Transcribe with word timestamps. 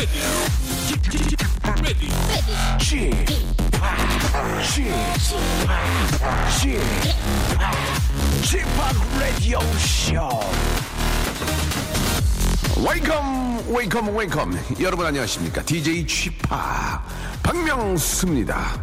Radio 0.00 0.40
여러분 14.80 15.04
안녕하십니까 15.04 15.62
DJ 15.62 16.06
취파 16.06 17.02
박명수입니다 17.42 18.82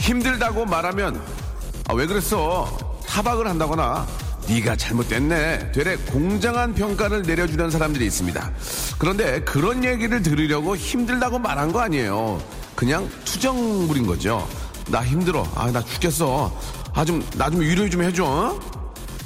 힘들다고 0.00 0.66
말하면 0.66 1.45
아, 1.88 1.94
왜 1.94 2.06
그랬어? 2.06 2.66
타박을 3.06 3.46
한다거나 3.46 4.06
네가 4.48 4.76
잘못됐네 4.76 5.72
되레 5.72 5.96
공정한 5.96 6.74
평가를 6.74 7.22
내려주는 7.22 7.70
사람들이 7.70 8.06
있습니다. 8.06 8.50
그런데 8.98 9.40
그런 9.42 9.84
얘기를 9.84 10.22
들으려고 10.22 10.76
힘들다고 10.76 11.38
말한 11.38 11.72
거 11.72 11.80
아니에요. 11.80 12.40
그냥 12.74 13.08
투정 13.24 13.88
부린 13.88 14.06
거죠. 14.06 14.46
나 14.88 15.04
힘들어. 15.04 15.46
아 15.56 15.70
나 15.70 15.82
죽겠어. 15.82 16.56
아 16.94 17.04
좀 17.04 17.22
나 17.36 17.50
좀 17.50 17.60
위로 17.60 17.88
좀 17.90 18.02
해줘 18.02 18.24
어? 18.24 18.60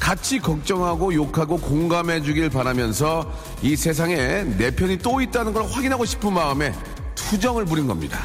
같이 0.01 0.39
걱정하고 0.39 1.13
욕하고 1.15 1.59
공감해 1.59 2.23
주길 2.23 2.49
바라면서 2.51 3.31
이 3.63 3.77
세상에 3.77 4.43
내 4.59 4.71
편이 4.75 4.99
또 4.99 5.21
있다는 5.21 5.53
걸 5.53 5.65
확인하고 5.65 6.05
싶은 6.07 6.33
마음에 6.33 6.75
투정을 7.15 7.67
부린 7.67 7.87
겁니다 7.87 8.19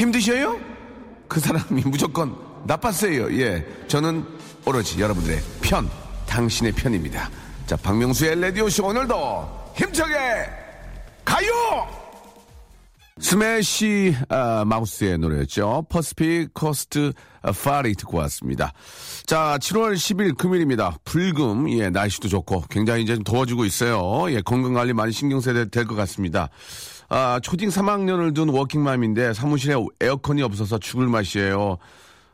힘드셔요? 0.00 0.58
그 1.28 1.38
사람이 1.40 1.82
무조건 1.84 2.34
나빴어요. 2.64 3.38
예. 3.40 3.66
저는 3.86 4.24
오로지 4.66 5.00
여러분들의 5.00 5.38
편, 5.60 5.88
당신의 6.26 6.72
편입니다. 6.72 7.30
자, 7.66 7.76
박명수의 7.76 8.40
라디오쇼 8.40 8.86
오늘도 8.86 9.72
힘차게 9.76 10.14
가요! 11.24 11.48
Smash 13.18 14.16
아, 14.30 14.64
Mouth의 14.66 15.18
노래였죠. 15.18 15.84
Pacific 15.90 16.54
Coast 16.54 17.12
Party 17.62 17.94
듣고 17.94 18.16
왔습니다. 18.18 18.72
자, 19.26 19.58
7월 19.60 19.92
10일 19.94 20.38
금요일입니다. 20.38 20.96
불금, 21.04 21.68
예, 21.78 21.90
날씨도 21.90 22.28
좋고 22.28 22.64
굉장히 22.70 23.02
이제 23.02 23.14
좀 23.14 23.22
더워지고 23.22 23.66
있어요. 23.66 24.30
예, 24.34 24.40
건강관리 24.40 24.94
많이 24.94 25.12
신경 25.12 25.40
써야 25.40 25.66
될 25.66 25.84
것 25.86 25.94
같습니다. 25.94 26.48
아, 27.10 27.40
초딩 27.42 27.68
3학년을 27.70 28.34
둔 28.34 28.48
워킹맘인데 28.50 29.34
사무실에 29.34 29.74
에어컨이 30.00 30.42
없어서 30.42 30.78
죽을 30.78 31.08
맛이에요. 31.08 31.76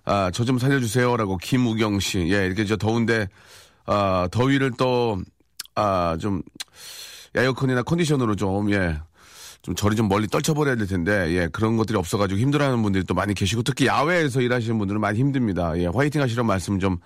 아, 0.05 0.31
저 0.33 0.45
좀 0.45 0.59
살려주세요라고 0.59 1.39
김우경 1.39 1.99
씨. 1.99 2.19
예, 2.31 2.45
이렇게 2.47 2.65
저 2.67 2.77
더운데 2.77 3.27
아, 3.87 4.29
더위를 4.31 4.73
또 4.79 5.19
아, 5.75 6.17
좀 6.21 6.43
에어컨이나 7.35 7.83
컨디션으로 7.83 8.37
좀 8.37 8.71
예. 8.73 9.01
좀 9.63 9.75
저리 9.75 9.97
좀 9.97 10.09
멀리 10.09 10.29
떨쳐버려야 10.29 10.77
될 10.77 10.87
텐데 10.87 11.33
예 11.33 11.49
그런 11.53 11.77
것들이 11.77 11.99
없어가지고 11.99 12.39
힘들어하는 12.39 12.83
분들이 12.85 13.03
또 13.03 13.15
많이 13.15 13.35
계시고 13.35 13.63
특히 13.65 13.87
야외에서 13.87 14.41
일하시는 14.41 14.79
분들은 14.79 15.01
많이 15.01 15.19
힘듭니다 15.19 15.77
예 15.77 15.87
화이팅 15.87 16.23
하시는 16.23 16.47
말씀 16.47 16.79
좀 16.79 16.99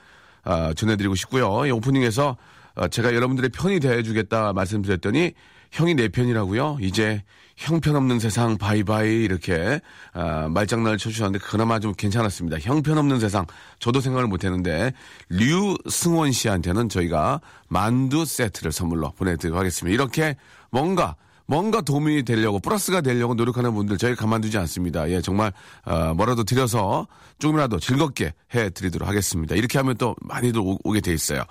아, 0.44 0.74
전해드리고 0.74 1.14
싶고요 1.14 1.66
예, 1.66 1.70
오프닝에서 1.70 2.36
어, 2.74 2.88
제가 2.88 3.14
여러분들의 3.14 3.48
편이 3.50 3.80
돼주겠다 3.80 4.52
말씀드렸더니 4.52 5.32
형이 5.70 5.94
내 5.94 6.08
편이라고요 6.08 6.78
이제 6.80 7.22
형편없는 7.56 8.20
세상 8.20 8.56
바이바이 8.56 9.22
이렇게 9.22 9.80
아, 10.14 10.48
말장난을 10.48 10.96
쳐주셨는데 10.96 11.44
그나마 11.44 11.78
좀 11.78 11.92
괜찮았습니다. 11.92 12.58
형편없는 12.58 13.20
세상 13.20 13.44
저도 13.78 14.00
생각을 14.00 14.26
못했는데 14.28 14.94
류승원 15.28 16.32
씨한테는 16.32 16.88
저희가 16.88 17.40
만두 17.68 18.24
세트를 18.24 18.72
선물로 18.72 19.12
보내드리도록 19.12 19.58
하겠습니다. 19.58 19.94
이렇게 19.94 20.36
뭔가 20.70 21.16
뭔가 21.50 21.80
도움이 21.80 22.22
되려고 22.22 22.60
플러스가 22.60 23.00
되려고 23.00 23.34
노력하는 23.34 23.74
분들 23.74 23.98
저희 23.98 24.14
가만두지 24.14 24.56
않습니다. 24.56 25.10
예, 25.10 25.20
정말 25.20 25.52
어, 25.84 26.14
뭐라도 26.14 26.44
드려서 26.44 27.08
조금이라도 27.40 27.80
즐겁게 27.80 28.32
해드리도록 28.54 29.06
하겠습니다. 29.08 29.56
이렇게 29.56 29.76
하면 29.78 29.96
또 29.96 30.14
많이들 30.20 30.60
오, 30.60 30.78
오게 30.84 31.00
돼 31.00 31.12
있어요. 31.12 31.42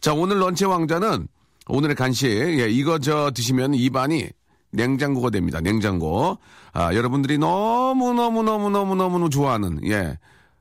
자, 0.00 0.14
오늘 0.14 0.40
런치 0.40 0.64
왕자는 0.64 1.28
오늘의 1.68 1.96
간식 1.96 2.28
예, 2.28 2.68
이거 2.68 2.98
저 2.98 3.30
드시면 3.30 3.74
입안이 3.74 4.28
냉장고가 4.72 5.30
됩니다. 5.30 5.60
냉장고. 5.60 6.38
아, 6.72 6.94
여러분들이 6.94 7.38
너무너무너무너무너무 7.38 9.30
좋아하는, 9.30 9.80
예. 9.86 10.18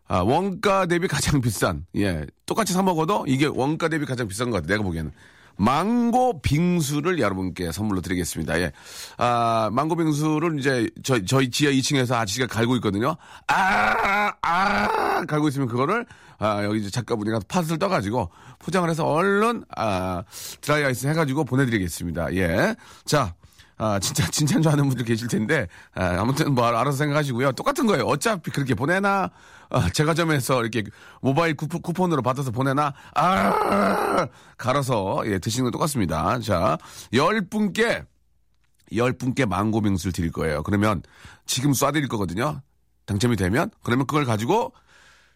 아, 0.07 0.19
원가 0.19 0.85
대비 0.85 1.07
가장 1.07 1.39
비싼, 1.41 1.85
예. 1.95 2.25
똑같이 2.45 2.73
사먹어도 2.73 3.25
이게 3.27 3.45
원가 3.45 3.87
대비 3.87 4.05
가장 4.05 4.27
비싼 4.27 4.51
것 4.51 4.57
같아요. 4.57 4.75
내가 4.75 4.83
보기에는. 4.83 5.11
망고 5.57 6.41
빙수를 6.41 7.19
여러분께 7.19 7.71
선물로 7.71 8.01
드리겠습니다. 8.01 8.59
예. 8.59 8.71
아, 9.17 9.69
망고 9.71 9.95
빙수를 9.95 10.59
이제 10.59 10.89
저희, 11.03 11.25
저희 11.25 11.49
지하 11.49 11.71
2층에서 11.71 12.15
아저씨가 12.15 12.47
갈고 12.47 12.75
있거든요. 12.77 13.15
아, 13.47 14.33
아, 14.41 15.25
갈고 15.27 15.47
있으면 15.49 15.67
그거를 15.67 16.05
아, 16.41 16.63
여기 16.63 16.79
이제 16.79 16.89
작가분이 16.89 17.29
가서 17.29 17.45
팥을 17.47 17.77
떠가지고 17.77 18.31
포장을 18.57 18.89
해서 18.89 19.05
얼른, 19.05 19.63
아, 19.77 20.23
드라이 20.61 20.83
아이스 20.83 21.05
해가지고 21.05 21.45
보내드리겠습니다. 21.45 22.33
예. 22.33 22.75
자, 23.05 23.35
아, 23.77 23.99
진짜, 23.99 24.27
진짜인 24.31 24.63
줄 24.63 24.71
아는 24.71 24.87
분들 24.87 25.05
계실 25.05 25.27
텐데, 25.27 25.67
아, 25.93 26.23
무튼뭐 26.23 26.65
알아서 26.65 26.97
생각하시고요. 26.97 27.51
똑같은 27.51 27.85
거예요. 27.85 28.05
어차피 28.05 28.49
그렇게 28.49 28.73
보내나, 28.73 29.29
아, 29.69 29.89
제과점에서 29.91 30.61
이렇게 30.61 30.83
모바일 31.21 31.55
쿠폰, 31.55 31.83
쿠폰으로 31.83 32.23
받아서 32.23 32.49
보내나, 32.49 32.91
아, 33.13 34.27
갈아서, 34.57 35.21
예, 35.27 35.37
드시는 35.37 35.65
건 35.65 35.71
똑같습니다. 35.71 36.39
자, 36.39 36.79
열 37.13 37.47
분께, 37.47 38.03
열 38.95 39.13
분께 39.13 39.45
망고 39.45 39.81
빙수를 39.81 40.11
드릴 40.11 40.31
거예요. 40.31 40.63
그러면 40.63 41.03
지금 41.45 41.71
쏴드릴 41.71 42.09
거거든요. 42.09 42.61
당첨이 43.05 43.35
되면, 43.35 43.69
그러면 43.83 44.07
그걸 44.07 44.25
가지고 44.25 44.73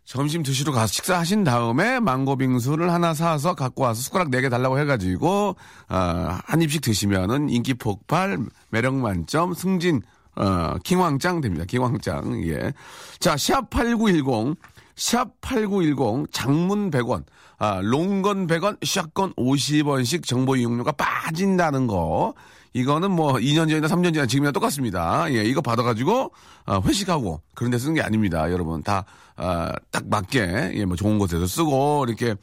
점심 0.06 0.44
드시러 0.44 0.72
가서 0.72 0.88
식사하신 0.94 1.44
다음에 1.44 2.00
망고 2.00 2.38
빙수를 2.38 2.92
하나 2.94 3.14
사서 3.16 3.56
갖고 3.56 3.84
와서 3.84 4.02
숟가락 4.02 4.30
네 4.30 4.42
개 4.42 4.50
달라고 4.50 4.78
해가지고 4.80 5.56
아, 5.88 6.42
한 6.46 6.62
입씩 6.62 6.82
드시면은 6.82 7.50
인기 7.50 7.74
폭발, 7.74 8.38
매력 8.70 8.94
만점, 8.96 9.54
승진 9.56 10.02
어, 10.36 10.76
킹왕짱 10.84 11.42
됩니다. 11.42 11.66
킹왕짱 11.66 12.44
예. 12.48 12.74
자, 13.20 13.36
샵 13.38 13.70
#8910 13.72 14.56
샵 14.96 15.30
8910 15.42 16.32
장문 16.32 16.92
100원, 16.92 17.24
아, 17.58 17.80
롱건 17.82 18.46
100원, 18.48 18.78
샷건 18.86 19.34
50원씩 19.34 20.26
정보 20.26 20.56
이용료가 20.56 20.92
빠진다는 20.92 21.88
거. 21.88 22.34
이거는 22.76 23.10
뭐 23.12 23.36
2년 23.36 23.70
전이나 23.70 23.88
3년 23.88 24.04
전이나 24.14 24.26
지금이나 24.26 24.52
똑같습니다. 24.52 25.32
예, 25.34 25.44
이거 25.46 25.62
받아가지고 25.62 26.32
아, 26.66 26.82
회식하고 26.86 27.42
그런 27.54 27.72
데 27.72 27.78
쓰는 27.78 27.94
게 27.94 28.02
아닙니다. 28.02 28.52
여러분 28.52 28.84
다 28.84 29.06
아, 29.38 29.72
딱 29.92 30.04
맞게 30.10 30.72
예, 30.74 30.84
뭐 30.86 30.98
좋은 30.98 31.18
곳에서 31.18 31.48
쓰고 31.48 32.04
이렇게 32.08 32.36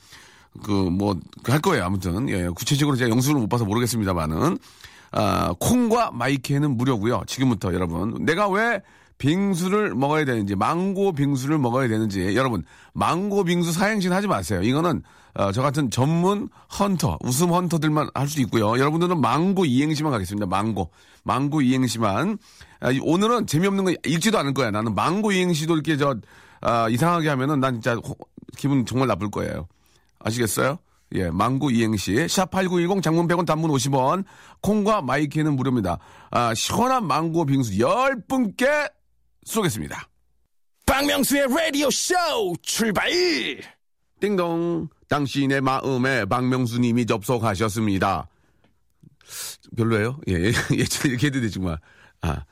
그 0.63 0.89
뭐 0.91 1.17
할 1.45 1.61
거예요. 1.61 1.85
아무튼 1.85 2.31
예, 2.31 2.49
구체적으로 2.49 2.97
제가 2.97 3.11
영수를 3.11 3.41
못 3.41 3.49
봐서 3.49 3.67
모르겠습니다만은 3.67 4.57
아, 5.13 5.53
콩과 5.61 6.13
마이크는 6.13 6.79
무료고요. 6.79 7.25
지금부터 7.27 7.75
여러분 7.75 8.25
내가 8.25 8.49
왜 8.49 8.81
빙수를 9.19 9.95
먹어야 9.95 10.25
되는지 10.25 10.57
망고 10.57 11.13
빙수를 11.13 11.59
먹어야 11.59 11.89
되는지 11.89 12.35
여러분 12.37 12.65
망고 12.95 13.45
빙수 13.45 13.71
사행신 13.73 14.15
하지 14.15 14.29
마세요. 14.29 14.63
이거는 14.63 15.03
어, 15.35 15.51
저 15.53 15.63
같은 15.63 15.91
전문 15.91 16.49
헌터 16.79 17.19
웃음 17.23 17.51
헌터들만 17.53 18.11
할 18.15 18.29
수도 18.29 18.43
있고요. 18.43 18.79
여러분들은 18.79 19.21
망고 19.21 19.65
이행시만 19.65 20.13
가겠습니다. 20.13 20.47
망고 20.47 20.91
망고 21.25 21.63
이행시만 21.63 22.39
아, 22.81 22.91
이- 22.91 23.01
오늘은 23.03 23.47
재미없는 23.47 23.85
거 23.85 23.93
읽지도 24.05 24.39
않을 24.39 24.53
거야. 24.55 24.71
나는 24.71 24.95
망고 24.95 25.33
이행시도 25.33 25.75
이렇게 25.75 25.97
저 25.97 26.17
아, 26.61 26.89
이상하게 26.89 27.29
하면은 27.31 27.61
난 27.61 27.75
진짜 27.75 27.95
호- 27.95 28.17
기분 28.57 28.85
정말 28.85 29.09
나쁠 29.09 29.31
거예요. 29.31 29.67
아시겠어요? 30.21 30.79
예, 31.15 31.31
망고 31.31 31.71
이행시 31.71 32.13
샵8910 32.15 33.03
장문 33.03 33.27
100원 33.29 33.45
단문 33.47 33.71
50원 33.71 34.25
콩과 34.63 35.03
마이키는 35.03 35.57
무료입니다. 35.57 35.99
아, 36.31 36.55
시원한 36.55 37.07
망고 37.07 37.47
빙수 37.47 37.73
10분께 37.73 38.91
쏘겠습니다. 39.45 40.09
박명수의 40.87 41.47
라디오 41.49 41.91
쇼 41.91 42.15
출발! 42.63 43.11
띵동 44.21 44.89
당신의 45.13 45.61
마음에 45.61 46.25
박명수님이 46.25 47.05
접속하셨습니다. 47.05 48.29
별로예요? 49.77 50.19
예, 50.29 50.33
예, 50.33 50.47
예전에 50.73 51.11
이렇게 51.11 51.27
해도 51.27 51.41
되지 51.41 51.53
정말. 51.53 51.79
아, 52.23 52.45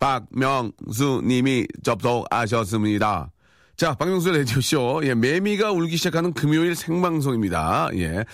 박명수님이 0.00 1.66
접속하셨습니다. 1.82 3.30
자, 3.76 3.94
박명수 3.96 4.30
라디오쇼. 4.30 5.02
예, 5.04 5.14
매미가 5.14 5.72
울기 5.72 5.98
시작하는 5.98 6.32
금요일 6.32 6.74
생방송입니다. 6.74 7.90
예. 7.96 8.24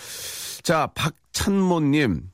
자, 0.63 0.89
박찬모님. 0.95 2.31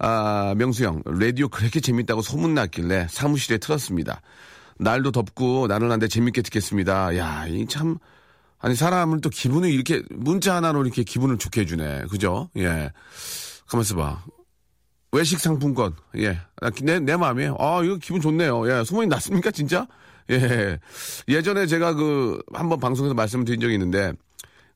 아, 0.00 0.54
명수 0.56 0.84
형, 0.84 1.02
라디오 1.06 1.48
그렇게 1.48 1.78
재밌다고 1.78 2.20
소문났길래 2.20 3.06
사무실에 3.10 3.58
틀었습니다. 3.58 4.22
날도 4.80 5.12
덥고 5.12 5.68
나른한데 5.68 6.08
재밌게 6.08 6.42
듣겠습니다. 6.42 7.16
야, 7.16 7.46
이 7.46 7.66
참, 7.66 7.98
아니, 8.60 8.74
사람을 8.74 9.20
또 9.20 9.30
기분을 9.30 9.70
이렇게, 9.70 10.02
문자 10.10 10.56
하나로 10.56 10.84
이렇게 10.84 11.04
기분을 11.04 11.38
좋게 11.38 11.62
해주네. 11.62 12.06
그죠? 12.10 12.50
예. 12.56 12.90
가만 13.68 13.82
있어 13.82 13.96
봐. 13.96 14.24
외식 15.12 15.38
상품권, 15.40 15.94
예. 16.16 16.40
아, 16.60 16.70
내, 16.82 16.98
내 16.98 17.16
마음이에요. 17.16 17.56
아, 17.58 17.82
이거 17.84 17.96
기분 17.96 18.20
좋네요. 18.20 18.68
예. 18.70 18.84
소문이 18.84 19.06
났습니까, 19.08 19.50
진짜? 19.50 19.86
예. 20.30 20.78
예전에 21.28 21.66
제가 21.66 21.94
그, 21.94 22.42
한번 22.52 22.80
방송에서 22.80 23.14
말씀을 23.14 23.44
드린 23.44 23.60
적이 23.60 23.74
있는데, 23.74 24.12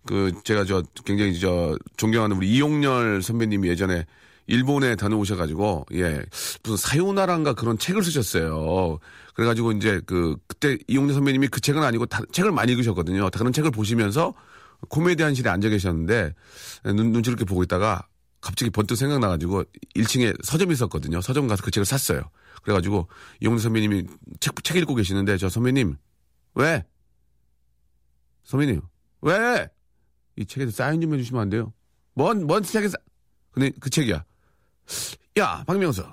그, 0.06 0.32
제가 0.44 0.64
저, 0.64 0.82
굉장히 1.04 1.38
저, 1.38 1.76
존경하는 1.96 2.36
우리 2.36 2.50
이용렬 2.50 3.22
선배님이 3.22 3.68
예전에 3.68 4.06
일본에 4.46 4.96
다녀오셔가지고, 4.96 5.86
예, 5.94 6.22
무슨 6.62 6.76
사요나란가 6.76 7.54
그런 7.54 7.78
책을 7.78 8.02
쓰셨어요. 8.02 8.98
그래가지고 9.34 9.72
이제 9.72 10.00
그, 10.06 10.36
그때 10.46 10.78
이용렬 10.88 11.14
선배님이 11.14 11.48
그 11.48 11.60
책은 11.60 11.82
아니고 11.82 12.06
다, 12.06 12.20
책을 12.32 12.52
많이 12.52 12.72
읽으셨거든요. 12.72 13.30
다른 13.30 13.52
책을 13.52 13.70
보시면서 13.70 14.34
코미디안실에 14.88 15.48
앉아 15.48 15.68
계셨는데, 15.68 16.34
눈, 16.84 17.12
눈치를 17.12 17.38
이렇게 17.38 17.44
보고 17.44 17.62
있다가 17.62 18.06
갑자기 18.40 18.70
번뜩 18.70 18.96
생각나가지고 18.96 19.64
1층에 19.94 20.36
서점이 20.44 20.72
있었거든요. 20.74 21.20
서점 21.20 21.46
가서 21.46 21.62
그 21.62 21.70
책을 21.70 21.86
샀어요. 21.86 22.22
그래가지고 22.62 23.08
이용렬 23.40 23.60
선배님이 23.60 24.04
책, 24.40 24.62
책 24.64 24.76
읽고 24.76 24.94
계시는데 24.96 25.36
저 25.38 25.48
선배님, 25.48 25.96
왜? 26.54 26.84
선배님, 28.44 28.82
왜? 29.22 29.68
이 30.36 30.44
책에 30.44 30.68
사인 30.70 31.00
좀 31.00 31.14
해주시면 31.14 31.40
안 31.40 31.50
돼요? 31.50 31.72
뭔, 32.14 32.46
뭔 32.46 32.62
책에 32.62 32.88
사, 32.88 32.96
근데 33.52 33.70
그 33.80 33.90
책이야. 33.90 34.24
야, 35.38 35.64
박명수. 35.66 36.04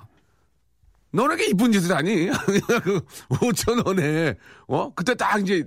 너는 1.12 1.38
게 1.38 1.48
이쁜 1.48 1.72
짓을 1.72 1.96
하니? 1.96 2.28
그 2.84 3.02
5천 3.30 3.86
원에, 3.86 4.36
어? 4.68 4.94
그때 4.94 5.16
딱 5.16 5.42
이제, 5.42 5.66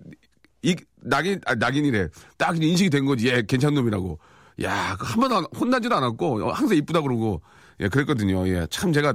이, 0.62 0.76
낙인, 1.00 1.40
아, 1.46 1.54
낙인이래. 1.54 2.08
딱 2.38 2.62
인식이 2.62 2.90
된 2.90 3.04
거지. 3.04 3.28
예, 3.28 3.42
괜찮은 3.42 3.74
놈이라고. 3.74 4.18
야, 4.62 4.96
그한 4.98 5.18
번도 5.20 5.48
혼나지도 5.58 5.94
않았고, 5.96 6.46
어, 6.48 6.52
항상 6.52 6.76
이쁘다 6.76 7.00
그러고, 7.00 7.42
예, 7.80 7.88
그랬거든요. 7.88 8.46
예, 8.48 8.66
참 8.70 8.92
제가 8.92 9.14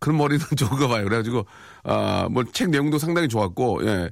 그런 0.00 0.18
머리는 0.18 0.44
좋은가 0.56 0.88
봐요. 0.88 1.04
그래가지고, 1.04 1.46
아, 1.84 2.26
뭐 2.28 2.42
책 2.52 2.70
내용도 2.70 2.98
상당히 2.98 3.28
좋았고, 3.28 3.86
예, 3.86 4.10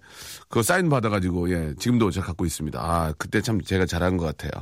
그 0.49 0.63
사인 0.63 0.89
받아가지고, 0.89 1.51
예, 1.51 1.75
지금도 1.81 2.13
제가 2.13 2.27
갖고 2.29 2.47
있습니다. 2.47 2.79
아, 2.81 3.13
그때 3.19 3.41
참 3.41 3.61
제가 3.61 3.87
잘한 3.87 4.17
것 4.19 4.25
같아요. 4.27 4.53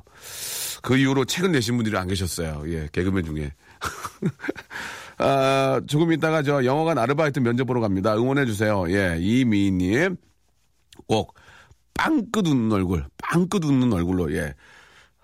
그 0.82 0.96
이후로 0.96 1.26
책을 1.26 1.52
내신 1.52 1.76
분들이 1.76 1.98
안 1.98 2.08
계셨어요. 2.08 2.62
예, 2.68 2.88
개그맨 2.92 3.26
중에. 3.26 3.52
아, 5.18 5.80
조금 5.86 6.12
있다가 6.12 6.42
저 6.42 6.64
영어관 6.64 6.98
아르바이트 6.98 7.40
면접 7.40 7.64
보러 7.64 7.80
갑니다. 7.80 8.16
응원해주세요. 8.16 8.86
예, 8.90 9.16
이미희님. 9.20 10.16
꼭, 11.06 11.34
빵끝 11.94 12.46
웃는 12.46 12.72
얼굴, 12.72 13.04
빵끝 13.18 13.64
웃는 13.64 13.92
얼굴로, 13.92 14.34
예. 14.34 14.54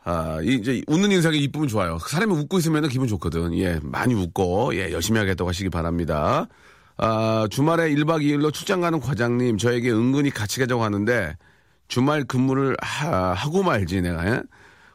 아, 0.05 0.41
이제 0.43 0.83
웃는 0.87 1.13
인상이 1.13 1.39
이쁘면 1.39 1.69
좋아요. 1.69 1.99
사람이 1.99 2.33
웃고 2.33 2.59
있으면 2.59 2.89
기분 2.89 3.09
좋거든. 3.09 3.57
예, 3.59 3.79
많이 3.83 4.15
웃고, 4.15 4.75
예, 4.75 4.93
열심히 4.93 5.19
하겠다고 5.19 5.49
하시기 5.49 5.69
바랍니다. 5.69 6.47
아, 6.97 7.47
주말에 7.51 7.91
1박 7.91 8.23
2일로 8.23 8.53
출장 8.53 8.81
가는 8.81 9.01
과장님, 9.01 9.59
저에게 9.59 9.91
은근히 9.91 10.31
같이 10.31 10.61
가자고 10.61 10.83
하는데, 10.85 11.37
주말 11.89 12.25
근무를 12.25 12.77
하, 12.81 13.35
고 13.51 13.63
말지, 13.63 14.01
내가. 14.01 14.27
예? 14.27 14.43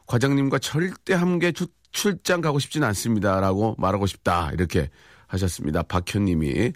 과장님과 0.08 0.60
절대 0.60 1.14
함께 1.14 1.52
출, 1.52 1.68
출장 1.96 2.42
가고 2.42 2.60
싶지는 2.60 2.86
않습니다. 2.90 3.40
라고 3.40 3.74
말하고 3.78 4.06
싶다. 4.06 4.52
이렇게 4.52 4.90
하셨습니다. 5.28 5.82
박현님이. 5.84 6.74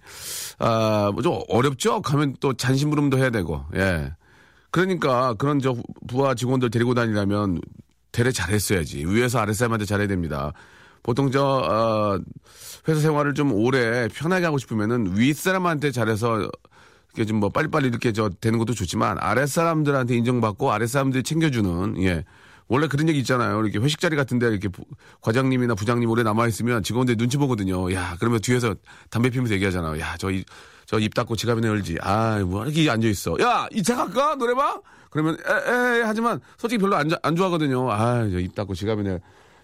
아, 0.60 1.12
뭐 1.14 1.22
좀 1.22 1.42
어렵죠? 1.50 2.02
가면 2.02 2.38
또 2.40 2.54
잔심부름도 2.54 3.18
해야 3.18 3.30
되고, 3.30 3.64
예. 3.76 4.14
그러니까 4.72 5.34
그런 5.36 5.60
저 5.60 5.76
부하 6.08 6.34
직원들 6.36 6.70
데리고 6.72 6.94
다니려면 6.94 7.60
대래 8.12 8.32
잘했어야지. 8.32 9.06
위에서 9.06 9.40
아랫사람한테 9.40 9.86
잘해야 9.86 10.08
됩니다. 10.08 10.54
보통 11.04 11.32
저, 11.32 11.44
어, 11.44 12.20
회사 12.88 13.00
생활을 13.02 13.34
좀 13.34 13.52
오래 13.54 14.08
편하게 14.08 14.46
하고 14.46 14.58
싶으면은 14.58 15.18
윗 15.18 15.36
사람한테 15.36 15.92
잘해서 15.92 16.50
이렇게 17.14 17.26
좀 17.26 17.40
뭐 17.40 17.50
빨리빨리 17.50 17.88
이렇게 17.88 18.12
저 18.14 18.30
되는 18.30 18.58
것도 18.60 18.74
좋지만 18.74 19.18
아랫 19.20 19.50
사람들한테 19.50 20.16
인정받고 20.16 20.72
아랫 20.72 20.88
사람들이 20.90 21.24
챙겨주는, 21.24 22.02
예. 22.04 22.24
원래 22.70 22.88
그런 22.88 23.10
얘기 23.10 23.20
있잖아요. 23.20 23.62
이렇게 23.62 23.80
회식 23.80 24.00
자리 24.00 24.16
같은데 24.16 24.48
이렇게 24.48 24.68
부, 24.70 24.84
과장님이나 25.22 25.76
부장님 25.76 26.10
오래 26.10 26.24
남아있으면 26.24 26.84
직원들 26.84 27.18
눈치 27.18 27.36
보거든요. 27.38 27.92
야, 27.94 28.16
그러면 28.20 28.40
뒤에서 28.40 28.76
담배 29.10 29.30
피면서 29.32 29.54
얘기하잖아요. 29.56 30.00
야, 30.00 30.16
저, 30.20 30.30
이, 30.32 30.46
저 30.86 31.00
입 31.00 31.14
닫고 31.16 31.36
지갑이나 31.36 31.68
열지. 31.68 31.98
아, 32.02 32.40
뭐, 32.46 32.64
이렇게 32.66 32.90
앉아있어. 32.90 33.38
야, 33.42 33.68
이 33.74 33.82
차 33.84 33.96
갈까? 33.96 34.36
노래방? 34.36 34.82
그러면, 35.10 35.36
에, 35.36 35.72
에, 36.00 36.02
하지만 36.04 36.40
솔직히 36.58 36.80
별로 36.80 36.96
안, 36.96 37.10
안 37.24 37.36
좋아하거든요. 37.36 37.92
아, 37.92 38.30
저 38.30 38.40
입 38.40 38.54
닫고 38.56 38.76
지갑이나, 38.76 39.18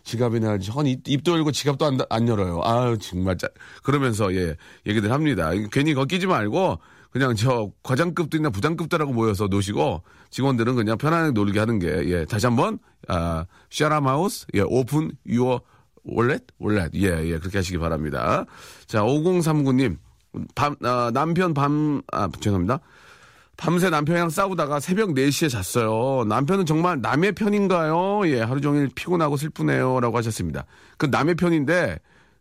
지갑이나 0.03 0.47
열지. 0.49 0.71
헌 0.71 0.87
입, 0.87 1.07
입도 1.07 1.33
열고 1.33 1.51
지갑도 1.51 1.85
안, 1.85 1.97
안 2.09 2.27
열어요. 2.27 2.61
아 2.63 2.95
정말 2.99 3.37
짜, 3.37 3.47
그러면서, 3.83 4.33
예, 4.35 4.55
얘기들 4.87 5.11
합니다. 5.11 5.51
괜히 5.71 5.93
껴 5.93 6.09
있지 6.09 6.25
말고, 6.27 6.79
그냥 7.15 7.33
저 7.33 7.71
과장급들이나 7.81 8.49
부장급들하고 8.49 9.13
모여서 9.13 9.47
노시고 9.47 10.03
직원들은 10.31 10.75
그냥 10.75 10.97
편안하게 10.97 11.31
놀게 11.31 11.59
하는 11.59 11.79
게 11.79 11.87
예. 12.09 12.25
다시 12.25 12.45
한번 12.45 12.77
아 13.07 13.45
shut 13.69 13.93
your 13.93 14.17
mouth 14.17 14.47
예 14.53 14.59
open 14.65 15.13
your 15.25 15.61
wallet 16.03 16.41
wallet 16.59 16.93
예 16.95 17.07
예 17.31 17.39
그렇게 17.39 17.59
하시기 17.59 17.77
바랍니다. 17.77 18.43
자 18.85 19.01
5039님 19.01 19.95
밤 20.55 20.75
아, 20.83 21.09
남편 21.13 21.53
밤 21.53 22.01
아 22.11 22.27
죄송합니다. 22.41 22.79
밤새 23.55 23.89
남편이랑 23.89 24.29
싸우다가 24.29 24.81
새벽 24.81 25.11
4시에 25.11 25.49
잤어요. 25.49 26.25
남편은 26.25 26.65
정말 26.65 26.99
남의 26.99 27.31
편인가요? 27.31 28.27
예, 28.27 28.41
하루 28.41 28.59
종일 28.59 28.89
피곤하고 28.93 29.37
슬프네요. 29.37 30.01
라고 30.01 30.17
하셨습니다. 30.17 30.65
그 30.97 31.05
남의 31.05 31.35
편인데, 31.35 31.97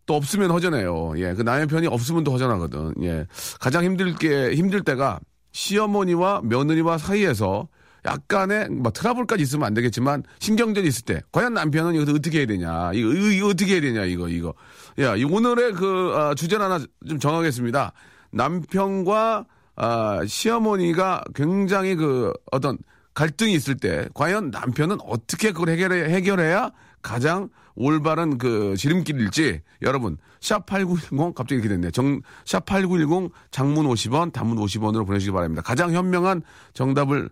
또 0.06 0.14
없으면 0.14 0.50
허전해요. 0.50 1.14
예, 1.16 1.34
그 1.34 1.42
남의 1.42 1.66
편이 1.66 1.86
없으면 1.86 2.24
또 2.24 2.32
허전하거든. 2.32 2.94
예. 3.02 3.26
가장 3.60 3.84
힘들 3.84 4.14
게, 4.14 4.54
힘들 4.54 4.82
때가 4.82 5.20
시어머니와 5.52 6.42
며느리와 6.44 6.98
사이에서 6.98 7.68
약간의 8.04 8.68
뭐 8.68 8.92
트러블까지 8.92 9.42
있으면 9.42 9.66
안 9.66 9.74
되겠지만 9.74 10.24
신경전이 10.38 10.86
있을 10.86 11.04
때 11.04 11.22
과연 11.32 11.54
남편은 11.54 11.94
이거 11.94 12.12
어떻게 12.12 12.38
해야 12.38 12.46
되냐 12.46 12.92
이거, 12.92 13.12
이거 13.12 13.48
어떻게 13.48 13.72
해야 13.74 13.80
되냐 13.80 14.04
이거 14.04 14.28
이거 14.28 14.52
야 14.98 15.12
오늘의 15.12 15.72
그 15.72 16.12
아, 16.14 16.34
주제를 16.34 16.62
하나 16.62 16.84
좀 17.08 17.18
정하겠습니다 17.18 17.92
남편과 18.30 19.46
아, 19.76 20.20
시어머니가 20.26 21.24
굉장히 21.34 21.94
그 21.94 22.32
어떤 22.52 22.76
갈등이 23.14 23.54
있을 23.54 23.76
때 23.76 24.08
과연 24.12 24.50
남편은 24.50 24.98
어떻게 25.00 25.52
그걸 25.52 25.70
해결해, 25.70 26.12
해결해야 26.12 26.72
가장 27.00 27.48
올바른 27.76 28.38
그 28.38 28.74
지름길일지 28.76 29.62
여러분 29.82 30.16
샵 30.40 30.66
8910 30.66 31.34
갑자기 31.34 31.54
이렇게 31.54 31.68
됐네. 31.68 31.90
정, 31.90 32.20
샵 32.44 32.64
8910 32.66 33.32
장문 33.50 33.86
50원, 33.86 34.32
단문 34.32 34.58
50원으로 34.58 35.06
보내주시기 35.06 35.32
바랍니다. 35.32 35.62
가장 35.62 35.92
현명한 35.92 36.42
정답을 36.72 37.30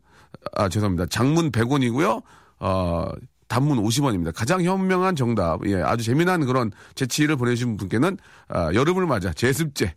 아 0.55 0.69
죄송합니다. 0.69 1.07
장문 1.07 1.51
100원이고요. 1.51 2.23
어 2.61 3.09
단문 3.49 3.83
50원입니다. 3.83 4.33
가장 4.35 4.63
현명한 4.63 5.15
정답. 5.15 5.67
예, 5.67 5.77
아주 5.83 6.05
재미난 6.05 6.47
그런 6.47 6.73
재치를 6.95 7.37
보내주신 7.37 7.77
분께는 7.77 8.17
아, 8.49 8.73
여름을 8.73 9.07
맞아 9.07 9.33
제습제 9.33 9.95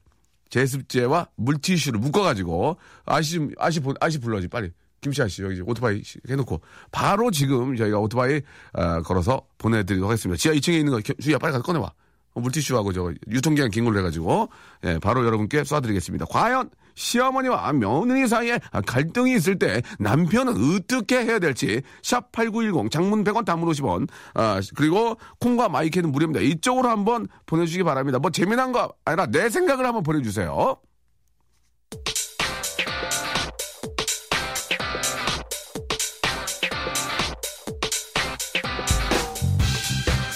제습제와 0.50 1.30
물티슈를 1.38 2.00
묶어가지고 2.00 2.78
아시 3.06 3.48
아시 3.58 3.82
아시 4.00 4.20
불러지 4.20 4.50
빨리 4.50 4.72
김씨 5.06 5.22
아씨 5.22 5.44
여기 5.44 5.62
오토바이 5.62 6.02
해놓고 6.28 6.62
바로 6.92 7.30
지금 7.30 7.76
저희가 7.76 8.00
오토바이 8.00 8.42
어, 8.74 9.02
걸어서 9.04 9.44
보내드리도록 9.60 10.10
하겠습니다. 10.10 10.36
지하 10.36 10.56
2층에 10.56 10.80
있는 10.80 10.92
거 10.92 11.02
주희야 11.02 11.38
빨리 11.38 11.52
가서 11.52 11.64
꺼내와. 11.64 11.94
어, 12.34 12.40
물티슈하고 12.40 12.92
저 12.92 13.14
유통기한 13.30 13.70
긴 13.70 13.86
걸로 13.86 14.00
해가지고 14.00 14.50
예, 14.84 14.98
바로 14.98 15.24
여러분께 15.24 15.62
쏴드리겠습니다. 15.62 16.26
과연 16.28 16.72
시어머니와 16.96 17.74
며느리 17.74 18.28
사이에 18.28 18.60
갈등이 18.88 19.36
있을 19.36 19.60
때 19.60 19.84
남편은 20.00 20.56
어떻게 20.76 21.20
해야 21.24 21.38
될지 21.38 21.84
샵 22.02 22.32
8910 22.32 22.90
장문 22.90 23.24
100원 23.24 23.46
단문 23.46 23.70
50원 23.70 24.10
아, 24.34 24.60
그리고 24.76 25.18
콩과 25.40 25.70
마이크는 25.70 26.12
무료입니다. 26.12 26.42
이쪽으로 26.42 26.90
한번 26.90 27.28
보내주시기 27.46 27.84
바랍니다. 27.84 28.18
뭐 28.18 28.32
재미난 28.32 28.72
거 28.72 28.92
아니라 29.06 29.28
내 29.28 29.50
생각을 29.50 29.86
한번 29.86 30.02
보내주세요. 30.02 30.78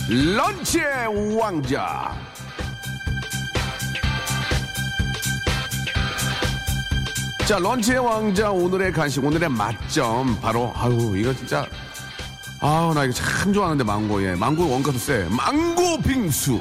런치의 0.09 1.37
왕자. 1.37 2.17
자, 7.45 7.59
런치의 7.59 7.99
왕자 7.99 8.49
오늘의 8.49 8.91
간식, 8.91 9.23
오늘의 9.23 9.49
맛점. 9.49 10.39
바로, 10.41 10.73
아유, 10.75 11.15
이거 11.15 11.31
진짜. 11.35 11.63
아우, 12.59 12.91
나 12.95 13.03
이거 13.03 13.13
참 13.13 13.53
좋아하는데, 13.53 13.83
망고. 13.83 14.23
예. 14.23 14.33
망고 14.33 14.67
원가도 14.67 14.97
세. 14.97 15.27
망고 15.29 16.01
빙수. 16.01 16.59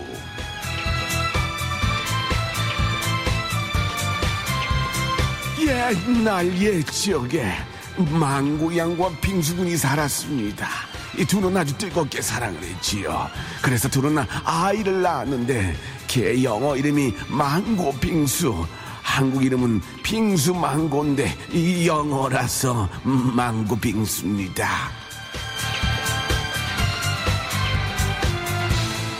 예, 5.60 5.90
옛날 6.06 6.54
옛 6.60 6.86
지역에 6.86 7.50
망고 7.96 8.76
양과 8.76 9.10
빙수군이 9.22 9.78
살았습니다. 9.78 10.87
이 11.18 11.24
둘은 11.24 11.56
아주 11.56 11.76
뜨겁게 11.76 12.22
사랑을 12.22 12.62
했지요. 12.62 13.28
그래서 13.60 13.88
둘은 13.88 14.18
아이를 14.44 15.02
낳았는데 15.02 15.76
걔 16.06 16.42
영어 16.44 16.76
이름이 16.76 17.12
망고 17.28 17.94
빙수. 17.98 18.66
한국 19.02 19.42
이름은 19.44 19.80
빙수 20.02 20.54
망고인데 20.54 21.34
이 21.52 21.88
영어라서 21.88 22.88
망고 23.02 23.76
빙수입니다. 23.80 24.68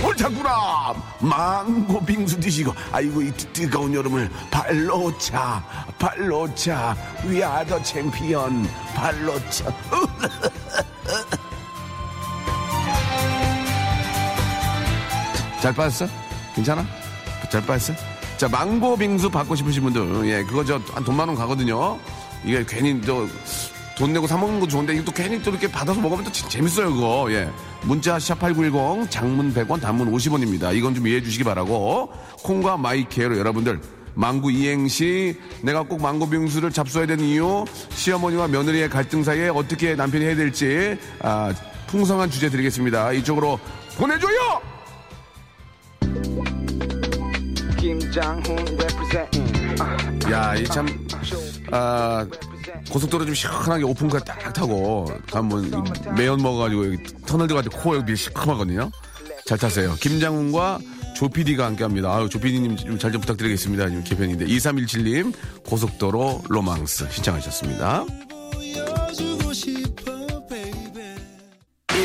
옳다구나 0.05 0.95
망고 1.21 2.05
빙수 2.05 2.39
드시고 2.39 2.73
아이고 2.93 3.23
이 3.23 3.33
뜨- 3.33 3.53
뜨거운 3.53 3.93
여름을 3.93 4.31
발로 4.51 5.17
차 5.19 5.65
발로 5.99 6.55
차 6.55 6.97
위아더 7.25 7.83
챔피언 7.83 8.69
발로 8.95 9.35
차 9.51 9.65
잘 15.61 15.73
빠졌어? 15.75 16.07
괜찮아? 16.55 16.85
잘 17.51 17.63
빠졌어? 17.65 17.95
자, 18.37 18.49
망고 18.49 18.97
빙수 18.97 19.31
받고 19.31 19.57
싶으신 19.57 19.83
분들, 19.83 20.29
예, 20.29 20.45
그거 20.45 20.65
저, 20.65 20.81
한 20.93 21.03
돈만 21.05 21.29
원 21.29 21.37
가거든요. 21.37 21.99
이게 22.45 22.65
괜히 22.67 23.01
저, 23.03 23.27
돈 23.97 24.13
내고 24.13 24.29
사먹는 24.29 24.61
거 24.61 24.69
좋은데, 24.69 24.95
이거 24.95 25.05
또 25.05 25.11
괜히 25.13 25.43
또 25.43 25.51
이렇게 25.51 25.69
받아서 25.69 26.01
먹으면 26.01 26.23
또 26.25 26.31
진- 26.31 26.49
재밌어요, 26.49 26.93
그거. 26.95 27.27
예. 27.31 27.51
문자 27.83 28.17
샵8910, 28.19 29.11
장문 29.11 29.53
100원, 29.53 29.81
단문 29.81 30.13
50원입니다. 30.13 30.73
이건 30.75 30.95
좀 30.95 31.07
이해해 31.09 31.21
주시기 31.23 31.43
바라고, 31.43 32.13
콩과 32.45 32.77
마이케로 32.77 33.37
여러분들, 33.39 33.81
망고 34.15 34.51
이행시, 34.51 35.37
내가 35.63 35.83
꼭 35.83 36.01
망고 36.01 36.31
빙수를 36.31 36.71
잡숴야 36.71 37.09
되는 37.09 37.25
이유, 37.25 37.65
시어머니와 37.91 38.47
며느리의 38.49 38.89
갈등 38.89 39.25
사이에 39.25 39.49
어떻게 39.49 39.97
남편이 39.97 40.25
해야 40.25 40.37
될지, 40.37 40.97
아, 41.21 41.53
풍성한 41.89 42.31
주제 42.31 42.49
드리겠습니다. 42.51 43.13
이쪽으로 43.13 43.59
보내줘요! 43.97 44.61
김장훈 47.89 48.57
representing. 48.77 50.31
야, 50.31 50.55
이 50.55 50.65
참, 50.65 50.87
아, 51.71 52.27
고속도로 52.91 53.25
좀 53.25 53.35
시원하게 53.35 53.85
오픈카 53.85 54.19
딱 54.25 54.53
타고, 54.53 55.07
가면 55.33 56.15
매연 56.15 56.43
먹어가지고 56.43 56.85
여기 56.85 57.03
터널 57.27 57.49
들어갈 57.49 57.71
때코 57.71 57.97
여기 57.97 58.15
시큼하거든요. 58.15 58.91
잘 59.47 59.57
타세요. 59.57 59.95
김장훈과 60.01 60.81
조피디가 61.17 61.65
함께 61.65 61.85
합니다. 61.85 62.15
아유, 62.15 62.29
좀잘좀 62.29 63.23
부탁드리겠습니다. 63.23 63.89
지금 63.89 64.05
개편인데. 64.05 64.45
2317님, 64.45 65.33
고속도로 65.65 66.43
로망스 66.51 67.09
신청하셨습니다. 67.11 68.05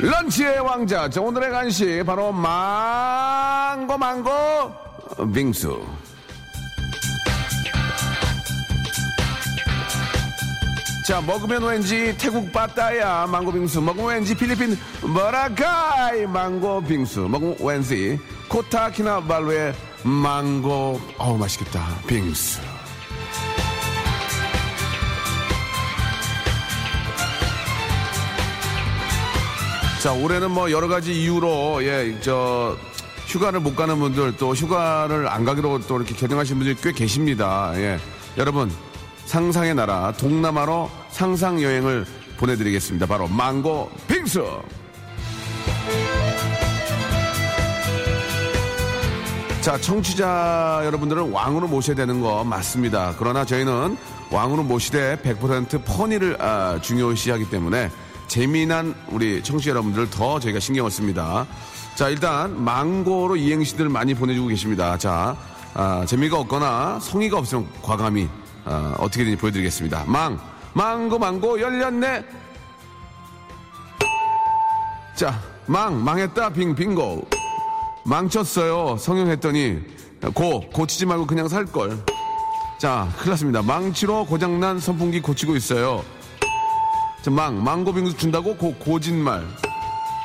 런치의 0.00 0.60
왕자. 0.60 1.08
자, 1.08 1.20
오늘의 1.20 1.50
간식, 1.50 2.04
바로 2.04 2.32
망고, 2.32 3.98
망고, 3.98 4.30
빙수. 5.32 5.84
자, 11.06 11.20
먹으면 11.20 11.64
왠지 11.64 12.16
태국 12.18 12.52
빠따야, 12.52 13.26
망고 13.26 13.52
빙수. 13.52 13.80
먹으면 13.80 14.14
왠지 14.14 14.34
필리핀 14.34 14.78
머라카이, 15.02 16.26
망고 16.26 16.82
빙수. 16.84 17.22
먹으면 17.28 17.56
왠지 17.60 18.18
코타키나발루의 18.48 19.74
망고, 20.04 21.00
어우, 21.18 21.36
맛있겠다. 21.36 21.84
빙수. 22.06 22.69
자, 30.00 30.14
올해는 30.14 30.50
뭐 30.50 30.70
여러 30.70 30.88
가지 30.88 31.12
이유로, 31.12 31.84
예, 31.84 32.18
저, 32.22 32.74
휴가를 33.26 33.60
못 33.60 33.76
가는 33.76 33.98
분들, 33.98 34.34
또 34.38 34.54
휴가를 34.54 35.28
안 35.28 35.44
가기로 35.44 35.80
또 35.80 35.98
이렇게 35.98 36.14
결정하신 36.14 36.56
분들이 36.56 36.74
꽤 36.82 36.90
계십니다. 36.90 37.72
예. 37.74 37.98
여러분, 38.38 38.72
상상의 39.26 39.74
나라, 39.74 40.10
동남아로 40.12 40.90
상상 41.10 41.62
여행을 41.62 42.06
보내드리겠습니다. 42.38 43.04
바로 43.04 43.28
망고 43.28 43.90
빙수! 44.08 44.62
자, 49.60 49.78
청취자 49.78 50.80
여러분들은 50.86 51.30
왕으로 51.30 51.68
모셔야 51.68 51.94
되는 51.94 52.22
거 52.22 52.42
맞습니다. 52.42 53.16
그러나 53.18 53.44
저희는 53.44 53.98
왕으로 54.30 54.62
모시되 54.62 55.16
100% 55.22 55.84
퍼니를 55.84 56.40
아, 56.40 56.80
중요시하기 56.80 57.50
때문에 57.50 57.90
재미난 58.30 58.94
우리 59.08 59.42
청취자 59.42 59.70
여러분들을 59.70 60.08
더 60.08 60.38
저희가 60.38 60.60
신경을 60.60 60.88
씁니다. 60.92 61.48
자, 61.96 62.08
일단 62.08 62.62
망고로 62.62 63.34
이행시들 63.34 63.88
많이 63.88 64.14
보내주고 64.14 64.46
계십니다. 64.46 64.96
자, 64.96 65.36
아, 65.74 66.06
재미가 66.06 66.38
없거나 66.38 67.00
성의가 67.00 67.38
없으면 67.38 67.66
과감히 67.82 68.28
아, 68.64 68.94
어떻게든지 68.98 69.36
보여드리겠습니다. 69.36 70.04
망, 70.06 70.38
망고, 70.74 71.18
망고 71.18 71.60
열렸네. 71.60 72.24
자, 75.16 75.42
망, 75.66 76.00
망했다, 76.04 76.50
빙, 76.50 76.76
빙고. 76.76 77.28
망쳤어요. 78.04 78.96
성형했더니 78.96 79.80
고 80.34 80.60
고치지 80.70 81.04
말고 81.06 81.26
그냥 81.26 81.48
살 81.48 81.64
걸. 81.66 81.98
자, 82.78 83.12
큰일 83.18 83.30
났습니다. 83.30 83.60
망치로 83.60 84.24
고장난 84.26 84.78
선풍기 84.78 85.20
고치고 85.20 85.56
있어요. 85.56 86.04
자, 87.22 87.30
망 87.30 87.62
망고 87.62 87.92
빙수 87.92 88.16
준다고 88.16 88.56
고 88.56 88.74
고진말. 88.74 89.46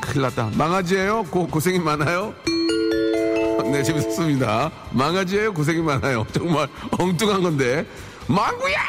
큰일 0.01 0.21
났다. 0.23 0.49
망아지예요. 0.53 1.23
고 1.23 1.47
고생이 1.47 1.79
많아요. 1.79 2.33
네, 3.71 3.83
재밌었습니다. 3.83 4.71
망아지예요. 4.91 5.53
고생이 5.53 5.81
많아요. 5.81 6.25
정말 6.31 6.67
엉뚱한 6.97 7.41
건데. 7.43 7.85
망구야! 8.27 8.79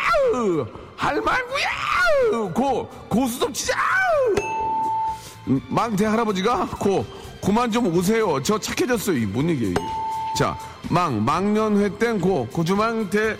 할망구야! 0.97 1.69
고 2.55 2.89
고수좀 3.09 3.53
치자! 3.53 3.75
음, 5.49 5.61
망대 5.69 6.07
할아버지가 6.07 6.67
고 6.79 7.05
그만 7.45 7.71
좀 7.71 7.87
오세요. 7.95 8.43
저 8.43 8.59
착해졌어요. 8.59 9.17
이뭔 9.19 9.51
얘기예요? 9.51 9.71
이게. 9.73 9.83
자, 10.39 10.57
망 10.89 11.23
망년회 11.25 11.99
땐 11.99 12.21
고 12.21 12.47
고주망대 12.49 13.37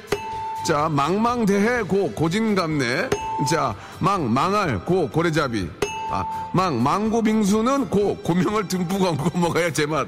자, 0.67 0.89
망망대해 0.89 1.83
고 1.83 2.11
고진감래 2.13 3.09
자, 3.51 3.75
망 4.01 4.33
망할 4.33 4.85
고 4.85 5.09
고래잡이 5.09 5.69
아, 6.11 6.25
망 6.53 6.83
망고 6.83 7.23
빙수는 7.23 7.89
고 7.91 8.17
고명을 8.19 8.69
듬뿍 8.69 9.03
얹고 9.03 9.39
먹어야 9.39 9.73
제맛. 9.73 10.07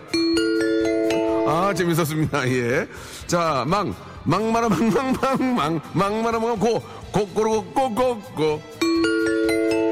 아, 1.47 1.73
재밌었습니다. 1.75 2.49
예. 2.49 2.87
자, 3.27 3.65
망 3.67 3.95
망마라 4.25 4.69
망망망 4.69 5.55
망 5.57 5.81
망마라 5.93 6.39
망 6.39 6.59
고 6.59 6.83
고고로 7.13 7.65
고고고 7.75 8.63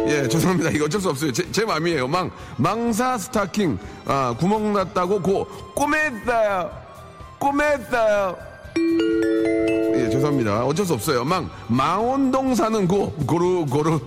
예, 0.08 0.28
죄송합니다. 0.28 0.70
이거 0.70 0.84
어쩔 0.84 1.00
수 1.00 1.08
없어요. 1.10 1.32
제, 1.32 1.50
제 1.50 1.64
맘이에요. 1.64 2.06
망, 2.06 2.30
망사 2.56 3.18
스타킹, 3.18 3.76
아, 4.06 4.34
구멍 4.38 4.72
났다고 4.72 5.20
고, 5.20 5.48
꼬맸어요. 5.74 6.70
꼬맸어요. 7.40 8.36
예, 10.16 10.20
죄송합니다. 10.20 10.64
어쩔 10.64 10.86
수 10.86 10.94
없어요. 10.94 11.24
망, 11.24 11.50
망원동 11.68 12.54
사는 12.54 12.88
고, 12.88 13.12
고루, 13.26 13.66
고루. 13.66 14.00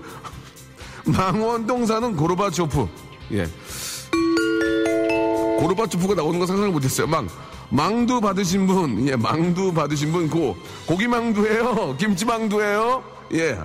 망원동 1.05 1.85
사는 1.85 2.15
고르바초프. 2.15 2.87
예. 3.33 3.47
고르바초프가 5.59 6.15
나오는 6.15 6.39
거 6.39 6.45
상상을 6.47 6.71
못했어요. 6.71 7.07
망, 7.07 7.29
망두 7.69 8.21
받으신 8.21 8.65
분, 8.65 9.07
예, 9.07 9.15
망두 9.15 9.73
받으신 9.73 10.11
분, 10.11 10.29
고, 10.29 10.55
고기망두예요 10.87 11.95
김치망두예요 11.97 13.03
예. 13.33 13.59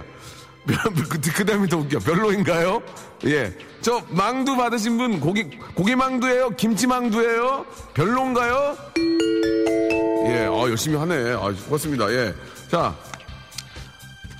그, 0.66 1.20
그 1.34 1.44
다음이 1.44 1.68
더 1.68 1.78
웃겨. 1.78 1.98
별로인가요? 2.00 2.82
예. 3.26 3.52
저 3.80 4.02
망두 4.10 4.56
받으신 4.56 4.98
분 4.98 5.20
고기, 5.20 5.44
고기망두예요 5.74 6.50
김치망두예요 6.50 7.64
별론가요? 7.94 8.76
예, 10.26 10.46
아, 10.46 10.68
열심히 10.68 10.96
하네. 10.96 11.32
아, 11.34 11.52
고맙습니다. 11.66 12.10
예. 12.10 12.34
자, 12.70 12.94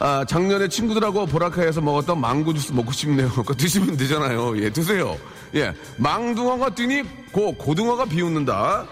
아, 0.00 0.24
작년에 0.26 0.68
친구들하고 0.68 1.26
보라카에서 1.26 1.80
먹었던 1.80 2.20
망고 2.20 2.54
주스 2.54 2.72
먹고 2.72 2.92
싶네요. 2.92 3.30
그거 3.34 3.54
드시면 3.54 3.96
되잖아요. 3.96 4.56
예, 4.62 4.70
드세요. 4.70 5.16
예, 5.54 5.72
망둥어가 5.98 6.74
뛰니 6.74 7.02
고, 7.32 7.52
고등어가 7.52 8.04
비웃는다. 8.06 8.86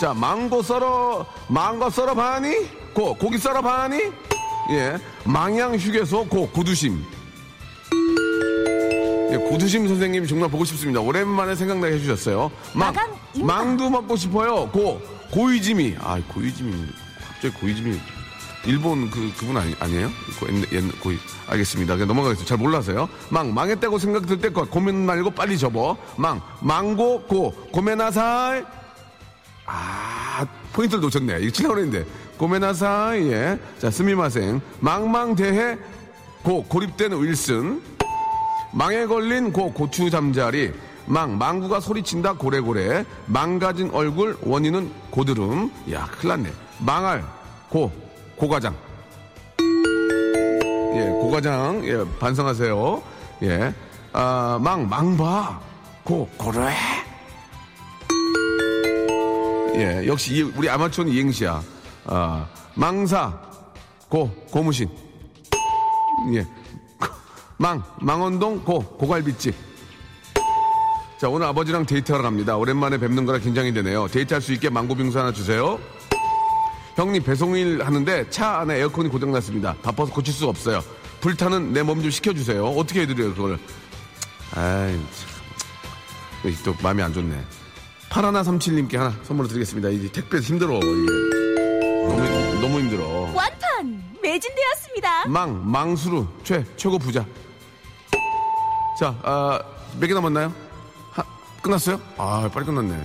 자, 0.00 0.14
망고 0.14 0.62
썰어, 0.62 1.26
망고 1.48 1.90
썰어 1.90 2.14
봐니? 2.14 2.54
고, 2.92 3.14
고기 3.14 3.38
썰어 3.38 3.60
봐니? 3.60 3.96
예, 4.70 4.96
망양 5.24 5.76
휴게소 5.76 6.26
고, 6.26 6.48
고두심. 6.48 7.04
예, 9.32 9.36
고두심 9.36 9.88
선생님 9.88 10.26
정말 10.26 10.50
보고 10.50 10.64
싶습니다. 10.64 11.00
오랜만에 11.00 11.54
생각나게 11.54 11.94
해주셨어요. 11.94 12.50
망. 12.74 12.94
망도 13.40 13.88
먹고 13.88 14.16
싶어요. 14.16 14.68
고, 14.68 15.00
고이지미. 15.32 15.96
아, 15.98 16.20
고이지미. 16.28 16.72
갑자기 17.26 17.54
고이지미. 17.54 17.98
일본 18.66 19.10
그, 19.10 19.32
그분 19.36 19.56
아니, 19.56 19.74
아니에요? 19.80 20.08
고, 20.38 20.46
옛, 20.48 20.72
옛, 20.72 21.00
고이. 21.00 21.18
알겠습니다. 21.48 21.94
그냥 21.94 22.08
넘어가겠습니다. 22.08 22.48
잘 22.48 22.58
몰라서요. 22.58 23.08
망, 23.30 23.52
망했다고 23.52 23.98
생각 23.98 24.26
들때 24.26 24.50
것, 24.50 24.70
고민 24.70 25.06
말고 25.06 25.30
빨리 25.30 25.58
접어. 25.58 25.96
망, 26.16 26.40
망고, 26.60 27.22
고, 27.22 27.50
고메나살. 27.72 28.66
아, 29.66 30.46
포인트를 30.74 31.00
놓쳤네. 31.00 31.38
이거 31.40 31.50
치려고 31.50 31.78
했는데. 31.78 32.06
고메나사이, 32.36 33.32
예. 33.32 33.58
자, 33.78 33.90
스미마생. 33.90 34.60
망망대해, 34.80 35.78
고, 36.42 36.62
고립된 36.64 37.12
윌슨. 37.22 37.80
망에 38.72 39.06
걸린 39.06 39.50
고, 39.52 39.72
고추 39.72 40.10
잠자리. 40.10 40.72
망, 41.06 41.36
망구가 41.36 41.80
소리친다, 41.80 42.34
고래고래. 42.34 43.04
망가진 43.26 43.90
얼굴, 43.92 44.36
원인은 44.42 44.90
고드름. 45.10 45.70
야, 45.92 46.06
큰일 46.12 46.28
났네. 46.42 46.52
망할, 46.78 47.24
고, 47.68 47.90
고과장. 48.36 48.74
예, 50.94 51.08
고과장, 51.08 51.82
예, 51.84 52.04
반성하세요. 52.18 53.02
예. 53.42 53.74
아, 54.12 54.58
망, 54.60 54.88
망봐. 54.88 55.60
고, 56.04 56.28
고래. 56.36 56.74
예, 59.74 60.06
역시 60.06 60.34
이- 60.36 60.42
우리 60.42 60.68
아마추어는 60.68 61.12
이행시야. 61.12 61.62
아, 62.06 62.46
망사, 62.74 63.32
고, 64.08 64.28
고무신. 64.50 64.88
예. 66.34 66.46
망, 67.56 67.82
망원동, 68.00 68.62
고, 68.64 68.80
고갈비집. 68.82 69.71
자, 71.22 71.28
오늘 71.28 71.46
아버지랑 71.46 71.86
데이트하러 71.86 72.20
갑니다. 72.24 72.56
오랜만에 72.56 72.98
뵙는 72.98 73.24
거라 73.24 73.38
긴장이 73.38 73.72
되네요. 73.74 74.08
데이트할 74.08 74.42
수 74.42 74.52
있게 74.54 74.68
망고 74.68 74.96
빙수 74.96 75.16
하나 75.20 75.30
주세요. 75.32 75.78
형님, 76.96 77.22
배송일 77.22 77.80
하는데 77.86 78.28
차 78.28 78.58
안에 78.58 78.78
에어컨이 78.80 79.08
고장났습니다. 79.08 79.76
바빠서 79.84 80.12
고칠 80.12 80.34
수가 80.34 80.50
없어요. 80.50 80.82
불타는 81.20 81.72
내 81.72 81.84
몸 81.84 82.02
좀 82.02 82.10
식혀주세요. 82.10 82.64
어떻게 82.66 83.02
해드려요, 83.02 83.34
그걸. 83.34 83.56
아이, 84.56 84.98
참. 86.42 86.52
또 86.64 86.74
마음이 86.82 87.00
안 87.00 87.12
좋네. 87.12 87.40
파라나 88.10 88.42
37님께 88.42 88.96
하나 88.96 89.14
선물로 89.22 89.46
드리겠습니다. 89.46 89.90
이제 89.90 90.10
택배 90.10 90.38
힘들어. 90.40 90.78
이게. 90.78 91.12
너무, 92.08 92.60
너무 92.62 92.80
힘들어. 92.80 93.06
완판 93.32 94.02
매진되었습니다. 94.20 95.28
망, 95.28 95.70
망수루, 95.70 96.26
최, 96.42 96.64
최고 96.76 96.98
부자. 96.98 97.24
자, 98.98 99.16
아, 99.22 99.60
몇 100.00 100.08
개 100.08 100.14
남았나요? 100.14 100.52
하, 101.62 101.64
끝났어요? 101.64 102.00
아, 102.18 102.50
빨리 102.52 102.66
끝났네. 102.66 103.04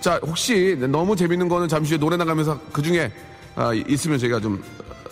자, 0.00 0.18
혹시 0.22 0.76
너무 0.78 1.14
재밌는 1.16 1.48
거는 1.48 1.68
잠시 1.68 1.92
후에 1.94 1.98
노래 1.98 2.16
나가면서 2.16 2.58
그 2.72 2.82
중에 2.82 3.12
아, 3.54 3.72
있으면 3.74 4.18
제가 4.18 4.40
좀 4.40 4.62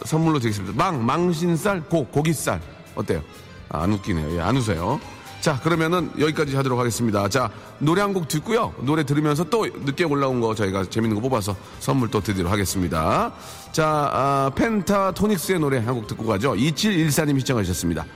선물로 0.05 0.39
드리겠습니다. 0.39 0.75
망, 0.77 1.05
망신살, 1.05 1.83
고, 1.89 2.07
고기살. 2.07 2.61
어때요? 2.95 3.23
아, 3.69 3.83
안 3.83 3.93
웃기네요. 3.93 4.37
예, 4.37 4.41
안 4.41 4.57
웃어요. 4.57 5.01
자, 5.41 5.61
그러면은 5.61 6.11
여기까지 6.19 6.57
하도록 6.57 6.79
하겠습니다. 6.79 7.29
자, 7.29 7.51
노래 7.79 8.01
한 8.01 8.15
곡 8.15 8.27
듣고요. 8.29 8.73
노래 8.81 9.05
들으면서 9.05 9.45
또 9.45 9.67
늦게 9.67 10.05
올라온 10.05 10.41
거 10.41 10.55
저희가 10.55 10.87
재밌는 10.89 11.17
거 11.17 11.21
뽑아서 11.21 11.55
선물 11.81 12.11
또 12.11 12.21
드리도록 12.21 12.51
하겠습니다. 12.51 13.33
자, 13.73 14.11
아, 14.13 14.51
펜타토닉스의 14.55 15.59
노래 15.61 15.79
한 15.79 15.95
곡 15.95 16.07
듣고 16.07 16.25
가죠. 16.27 16.55
2714님 16.55 17.39
시청하셨습니다. 17.41 18.07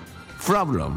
Problem. 0.44 0.96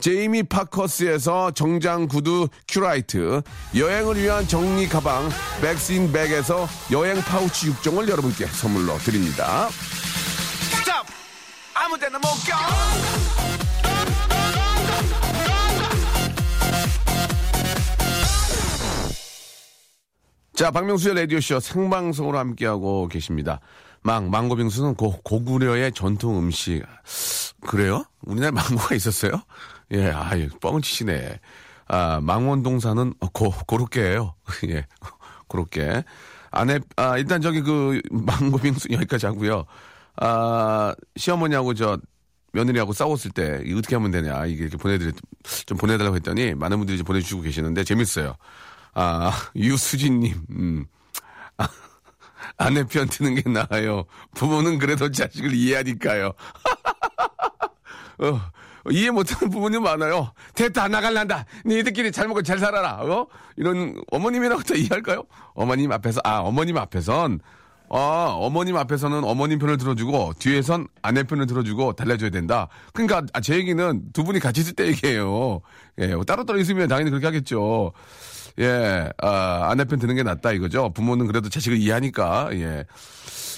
제이미 0.00 0.42
파커스에서 0.42 1.50
정장 1.52 2.08
구두 2.08 2.48
큐라이트, 2.66 3.42
여행을 3.76 4.16
위한 4.16 4.48
정리 4.48 4.88
가방 4.88 5.28
백스인 5.60 6.10
백에서 6.12 6.66
여행 6.90 7.20
파우치 7.20 7.72
6종을 7.74 8.08
여러분께 8.08 8.46
선물로 8.46 8.96
드립니다. 8.98 9.68
Stop! 9.70 11.06
아무 11.74 11.98
데나 11.98 12.18
못 12.18 12.28
가! 12.48 12.58
자, 20.54 20.70
박명수의 20.70 21.16
라디오쇼 21.16 21.60
생방송으로 21.60 22.38
함께하고 22.38 23.08
계십니다. 23.08 23.60
망, 24.02 24.30
망고빙수는 24.30 24.94
고, 24.94 25.20
고구려의 25.22 25.92
전통 25.92 26.38
음식. 26.38 26.82
그래요? 27.66 28.04
우리나라에 28.22 28.50
망고가 28.50 28.94
있었어요? 28.94 29.42
예, 29.92 30.10
아, 30.10 30.36
예, 30.38 30.48
뻥을 30.60 30.82
치시네. 30.82 31.40
아, 31.88 32.20
망원동사는 32.22 33.14
고, 33.32 33.50
고로케예요 33.50 34.34
예, 34.68 34.86
고로케. 35.48 36.04
안에, 36.50 36.80
아, 36.96 37.18
일단 37.18 37.40
저기 37.40 37.60
그 37.60 38.00
망고빙수 38.10 38.88
여기까지 38.92 39.26
하고요. 39.26 39.64
아, 40.16 40.94
시어머니하고 41.16 41.74
저 41.74 41.98
며느리하고 42.52 42.92
싸웠을 42.92 43.30
때 43.30 43.62
이거 43.64 43.78
어떻게 43.78 43.96
하면 43.96 44.10
되냐 44.10 44.44
이게 44.46 44.64
이렇게 44.64 44.76
보내드렸 44.76 45.14
좀 45.66 45.78
보내달라고 45.78 46.16
했더니 46.16 46.54
많은 46.54 46.76
분들이 46.78 46.96
이제 46.96 47.02
보내주시고 47.02 47.40
계시는데 47.42 47.82
재밌어요. 47.84 48.34
아 48.94 49.32
유수진님, 49.56 50.34
음. 50.50 50.86
아, 51.56 51.66
아내 52.58 52.84
편 52.84 53.08
드는 53.08 53.36
게 53.36 53.48
나아요. 53.48 54.04
부모는 54.34 54.78
그래도 54.78 55.10
자식을 55.10 55.54
이해하니까요. 55.54 56.32
어, 58.18 58.40
이해 58.90 59.10
못하는 59.10 59.50
부모님 59.50 59.82
많아요. 59.82 60.32
됐다 60.54 60.88
나갈란다. 60.88 61.44
니들끼리 61.64 62.12
잘 62.12 62.28
먹고 62.28 62.42
잘 62.42 62.58
살아라. 62.58 63.02
어? 63.02 63.26
이런 63.56 64.02
어머님이라고 64.10 64.62
또 64.64 64.74
이해할까요? 64.74 65.24
어머님 65.54 65.92
앞에서 65.92 66.20
아 66.24 66.38
어머님 66.38 66.76
앞에선 66.78 67.40
아, 67.94 68.34
어머님 68.38 68.78
앞에서는 68.78 69.22
어머님 69.22 69.58
편을 69.58 69.76
들어주고 69.76 70.32
뒤에선 70.38 70.88
아내 71.02 71.24
편을 71.24 71.46
들어주고 71.46 71.92
달래줘야 71.92 72.30
된다. 72.30 72.68
그러니까 72.94 73.22
아, 73.34 73.40
제 73.42 73.54
얘기는 73.54 74.02
두 74.14 74.24
분이 74.24 74.40
같이 74.40 74.62
있을 74.62 74.72
때 74.72 74.86
얘기예요. 74.86 75.60
예, 75.98 76.16
따로따로 76.26 76.58
있으면 76.58 76.88
당연히 76.88 77.10
그렇게 77.10 77.26
하겠죠. 77.26 77.92
예, 78.60 79.10
아, 79.20 79.68
아내 79.70 79.84
편 79.84 79.98
드는 79.98 80.14
게 80.14 80.22
낫다 80.22 80.52
이거죠. 80.52 80.90
부모는 80.94 81.26
그래도 81.26 81.50
자식을 81.50 81.76
이해하니까. 81.76 82.48
예. 82.52 82.86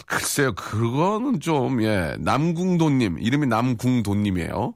글쎄요, 0.07 0.53
그거는 0.55 1.41
좀, 1.41 1.83
예, 1.83 2.17
남궁도님, 2.19 3.19
이름이 3.21 3.47
남궁도님이에요. 3.47 4.75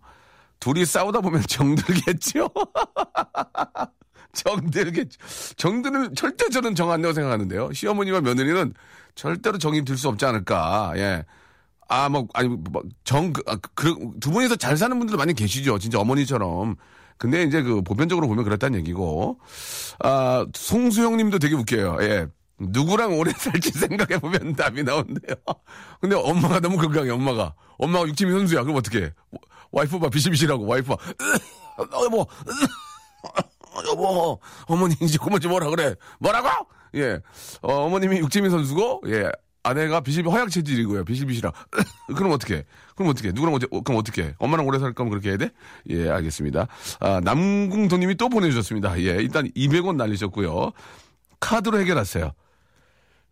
둘이 0.61 0.85
싸우다 0.85 1.21
보면 1.21 1.43
정들겠죠? 1.43 2.49
정들겠죠. 4.33 5.19
정들은 5.57 6.15
절대 6.15 6.49
저는 6.51 6.75
정 6.75 6.91
안 6.91 7.01
내고 7.01 7.13
생각하는데요. 7.15 7.73
시어머니와 7.73 8.21
며느리는 8.21 8.75
절대로 9.15 9.59
정이 9.59 9.85
들 9.85 9.97
수 9.97 10.09
없지 10.09 10.25
않을까. 10.27 10.93
예. 10.97 11.25
아, 11.89 12.09
뭐, 12.09 12.27
아니, 12.35 12.49
뭐, 12.49 12.83
정, 13.05 13.33
그, 13.33 13.43
아, 13.47 13.57
그, 13.75 13.95
두 14.21 14.31
분이서 14.31 14.57
잘 14.57 14.77
사는 14.77 14.97
분들도 14.99 15.17
많이 15.17 15.33
계시죠. 15.33 15.79
진짜 15.79 15.99
어머니처럼. 15.99 16.77
근데 17.17 17.43
이제 17.43 17.63
그 17.63 17.83
보편적으로 17.83 18.29
보면 18.29 18.45
그렇다는 18.45 18.79
얘기고. 18.81 19.41
아, 20.01 20.47
송수영 20.55 21.17
님도 21.17 21.39
되게 21.39 21.55
웃겨요. 21.55 21.97
예. 22.03 22.27
누구랑 22.61 23.19
오래 23.19 23.33
살지 23.33 23.71
생각해보면 23.79 24.55
답이 24.55 24.83
나온대요. 24.83 25.35
근데 26.01 26.15
엄마가 26.17 26.61
너무 26.61 26.77
건강해, 26.77 27.11
엄마가. 27.11 27.55
엄마가 27.79 28.07
육팀이 28.09 28.31
선수야. 28.33 28.63
그럼 28.65 28.77
어떡해. 28.77 29.13
와이프가 29.73 30.09
비실비실하고, 30.11 30.67
와이프가. 30.67 30.95
어, 30.95 32.05
여보, 32.05 32.27
여보, 33.89 34.41
어머니 34.67 34.95
이제 35.01 35.19
그만 35.23 35.41
좀 35.41 35.53
뭐라 35.53 35.71
그래. 35.71 35.95
뭐라고? 36.19 36.49
예. 36.95 37.21
어, 37.63 37.73
어머님이 37.85 38.19
육지민 38.19 38.51
선수고, 38.51 39.03
예. 39.07 39.31
아내가 39.63 40.01
비실비 40.01 40.31
허약 40.31 40.51
체질이고요. 40.51 41.05
비실비실하. 41.05 41.53
그럼 42.17 42.33
어떻게? 42.33 42.65
그럼 42.97 43.11
어떻게? 43.11 43.33
누구랑 43.33 43.55
어째, 43.55 43.67
어, 43.71 43.83
그럼 43.83 43.99
어떻게? 43.99 44.35
엄마랑 44.39 44.67
오래 44.67 44.79
살 44.79 44.95
거면 44.95 45.11
그렇게 45.11 45.31
해야 45.31 45.37
돼? 45.37 45.51
예, 45.91 46.09
알겠습니다. 46.09 46.69
아, 47.01 47.21
남궁도님이 47.23 48.15
또 48.17 48.29
보내주셨습니다. 48.29 48.99
예, 49.01 49.17
일단 49.17 49.49
200원 49.51 49.97
날리셨고요. 49.97 50.73
카드로 51.41 51.79
해결하세요. 51.81 52.33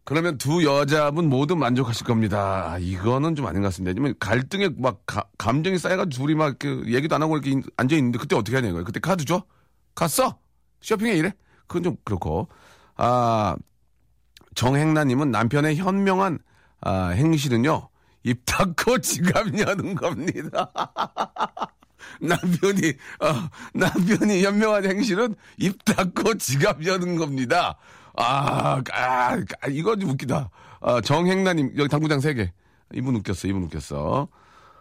그러면 0.07 0.39
두 0.39 0.63
여자분 0.65 1.29
모두 1.29 1.57
만족하실 1.57 2.07
겁니다. 2.07 2.71
아, 2.71 2.79
이거는 2.79 3.35
좀 3.35 3.45
아닌 3.47 3.61
것 3.61 3.69
같습니다. 3.69 3.91
왜냐면 3.91 4.15
갈등에 4.21 4.69
막 4.79 5.01
가- 5.05 5.27
감정이 5.37 5.79
쌓여가지고 5.79 6.27
둘이 6.27 6.37
막 6.37 6.59
그 6.61 6.85
얘기도 6.87 7.17
안 7.17 7.23
하고 7.23 7.37
이렇게 7.37 7.61
앉아있는데 7.77 8.19
그때 8.19 8.37
어떻게 8.37 8.57
하냐 8.57 8.69
이거예요. 8.69 8.85
그때 8.85 9.01
카드 9.01 9.25
줘? 9.25 9.43
갔어? 9.97 10.39
쇼핑해 10.81 11.15
이래? 11.17 11.33
그건 11.67 11.83
좀 11.83 11.97
그렇고. 12.05 12.47
아, 12.95 13.57
정행나님은 14.55 15.33
남편의 15.33 15.75
현명한 15.77 16.39
아, 16.83 17.09
행실은요. 17.09 17.89
입 18.23 18.43
닫고 18.47 18.99
지갑 19.03 19.59
여는 19.59 19.97
겁니다. 19.97 20.71
남편이 22.21 22.93
어, 23.21 23.49
남편이 23.75 24.45
현명한 24.45 24.85
행실은 24.85 25.35
입 25.59 25.85
닫고 25.85 26.39
지갑 26.39 26.87
여는 26.87 27.17
겁니다. 27.17 27.77
아, 28.17 28.83
아, 28.93 29.37
아, 29.61 29.69
이거 29.69 29.97
좀 29.97 30.11
웃기다. 30.11 30.51
아, 30.81 31.01
정행나님 31.01 31.73
여기 31.77 31.89
당구장 31.89 32.21
세 32.21 32.35
개. 32.35 32.53
이분 32.95 33.17
웃겼어. 33.17 33.49
이분 33.49 33.65
웃겼어. 33.65 34.29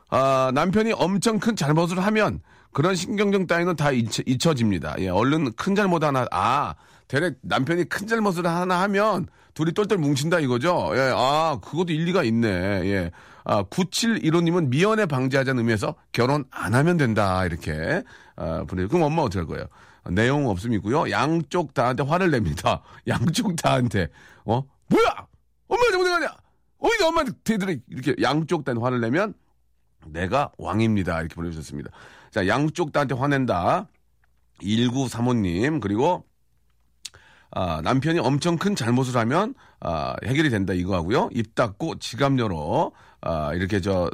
아, 0.09 0.51
남편이 0.53 0.93
엄청 0.93 1.39
큰 1.39 1.55
잘못을 1.55 1.99
하면 1.99 2.41
그런 2.71 2.95
신경정 2.95 3.47
따위는 3.47 3.75
다 3.75 3.91
잊혀, 3.91 4.21
잊혀집니다. 4.25 4.95
예, 4.99 5.09
얼른 5.09 5.53
큰 5.53 5.75
잘못 5.75 6.03
하나, 6.03 6.27
아, 6.31 6.75
대략 7.07 7.35
남편이 7.41 7.85
큰 7.85 8.07
잘못을 8.07 8.45
하나 8.47 8.81
하면 8.81 9.27
둘이 9.53 9.73
똘똘 9.73 9.97
뭉친다 9.97 10.39
이거죠? 10.39 10.91
예, 10.95 11.11
아, 11.15 11.57
그것도 11.61 11.93
일리가 11.93 12.23
있네. 12.23 12.49
예. 12.49 13.11
아, 13.45 13.63
9715님은 13.63 14.67
미연에 14.67 15.05
방지하자는 15.05 15.59
의미에서 15.59 15.95
결혼 16.11 16.45
안 16.51 16.73
하면 16.73 16.97
된다. 16.97 17.45
이렇게. 17.45 18.03
아, 18.35 18.65
보내 18.67 18.87
그럼 18.87 19.03
엄마 19.03 19.21
어떻게 19.21 19.39
할 19.39 19.47
거예요? 19.47 19.65
내용 20.11 20.47
없음이고요. 20.47 21.11
양쪽 21.11 21.73
다한테 21.73 22.03
화를 22.03 22.31
냅니다. 22.31 22.81
양쪽 23.07 23.55
다한테. 23.55 24.09
어? 24.45 24.63
뭐야! 24.87 25.27
엄마 25.67 25.83
잘못해가냐! 25.89 26.27
어디 26.79 27.03
엄마한테 27.03 27.81
이렇게 27.87 28.15
양쪽 28.21 28.63
다한테 28.63 28.81
화를 28.81 29.01
내면 29.01 29.33
내가 30.05 30.51
왕입니다. 30.57 31.19
이렇게 31.19 31.35
보내주셨습니다. 31.35 31.91
자, 32.31 32.47
양쪽 32.47 32.91
다한테 32.91 33.15
화낸다. 33.15 33.87
1935님, 34.61 35.81
그리고, 35.81 36.25
아, 37.51 37.81
남편이 37.81 38.19
엄청 38.19 38.57
큰 38.57 38.75
잘못을 38.75 39.17
하면, 39.17 39.55
아, 39.79 40.15
해결이 40.25 40.49
된다. 40.49 40.73
이거 40.73 40.95
하고요. 40.95 41.29
입 41.33 41.55
닫고 41.55 41.99
지갑 41.99 42.37
열어. 42.39 42.91
아, 43.21 43.53
이렇게 43.53 43.81
저, 43.81 44.09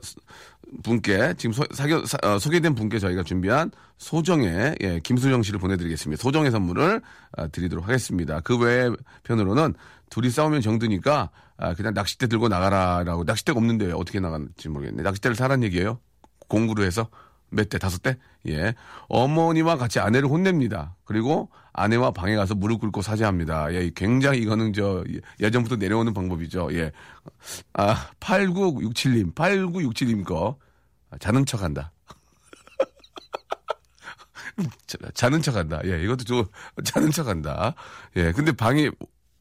분께, 0.84 1.34
지금 1.38 1.51
소, 1.53 1.63
사겨, 1.71 2.05
사- 2.05 2.17
어, 2.23 2.39
소개된 2.39 2.75
분께 2.75 2.97
저희가 2.99 3.23
준비한 3.23 3.71
소정의, 3.97 4.75
예, 4.81 4.99
김수정 5.03 5.43
씨를 5.43 5.60
보내드리겠습니다. 5.60 6.21
소정의 6.21 6.51
선물을 6.51 7.01
아, 7.38 7.47
드리도록 7.47 7.88
하겠습니다. 7.88 8.39
그 8.41 8.57
외에 8.57 8.89
편으로는 9.23 9.73
둘이 10.10 10.29
싸우면 10.29 10.62
정드니까, 10.62 11.29
아, 11.57 11.73
그냥 11.73 11.93
낚싯대 11.93 12.27
들고 12.27 12.47
나가라라고. 12.47 13.23
낚싯대가 13.25 13.57
없는데 13.57 13.91
어떻게 13.91 14.19
나갔는지 14.19 14.69
모르겠네. 14.69 15.03
낚싯대를 15.03 15.36
사란 15.36 15.63
얘기예요 15.63 15.99
공구로 16.47 16.84
해서 16.84 17.10
몇 17.51 17.69
대, 17.69 17.77
다섯 17.77 18.01
대? 18.01 18.17
예. 18.47 18.73
어머니와 19.07 19.77
같이 19.77 19.99
아내를 19.99 20.29
혼냅니다. 20.29 20.95
그리고 21.03 21.49
아내와 21.73 22.11
방에 22.11 22.35
가서 22.35 22.55
무릎 22.55 22.79
꿇고 22.81 23.01
사죄합니다. 23.01 23.73
예, 23.73 23.91
굉장히 23.95 24.39
이거는 24.39 24.73
저 24.73 25.03
예전부터 25.39 25.75
내려오는 25.75 26.13
방법이죠. 26.13 26.69
예. 26.73 26.91
아, 27.73 28.09
8967님, 28.19 29.35
8967님 29.35 30.25
거 30.25 30.57
자는 31.19 31.45
척 31.45 31.61
한다. 31.61 31.91
자, 34.87 34.97
자는 35.13 35.41
척 35.41 35.55
한다. 35.55 35.79
예, 35.85 36.01
이것도 36.03 36.23
좀 36.23 36.45
자는 36.83 37.11
척 37.11 37.27
한다. 37.27 37.75
예, 38.15 38.31
근데 38.31 38.51
방이 38.51 38.89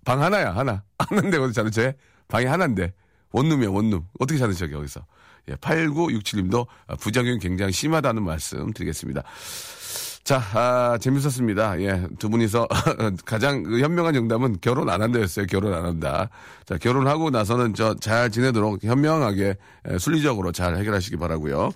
방 0.05 0.23
하나야, 0.23 0.55
하나. 0.55 0.83
하나인데 0.99 1.39
어디 1.39 1.53
자는 1.53 1.71
척 1.71 1.83
해? 1.83 1.95
방이 2.29 2.47
하나인데. 2.47 2.93
원룸이야, 3.33 3.69
원룸. 3.71 4.07
어떻게 4.19 4.39
자는 4.39 4.55
척이야, 4.55 4.77
거기서. 4.77 5.07
예, 5.51 5.55
8967님도 5.57 6.67
부작용이 7.01 7.39
굉장히 7.39 7.73
심하다는 7.73 8.23
말씀 8.23 8.73
드리겠습니다. 8.73 9.23
자, 10.23 10.37
아, 10.53 10.99
재밌었습니다. 11.01 11.81
예, 11.81 12.07
두 12.19 12.29
분이서 12.29 12.69
가장 13.25 13.63
그 13.65 13.81
현명한 13.81 14.15
정답은 14.15 14.59
결혼 14.61 14.89
안 14.91 15.03
한다였어요. 15.03 15.47
결혼 15.47 15.73
안 15.73 15.85
한다. 15.87 16.29
자, 16.67 16.77
결혼하고 16.79 17.31
나서는 17.31 17.75
저 17.75 17.95
잘 17.99 18.31
지내도록 18.31 18.85
현명하게 18.85 19.57
예, 19.91 19.99
순리적으로 19.99 20.53
잘 20.53 20.77
해결하시기 20.77 21.17
바라고요. 21.17 21.73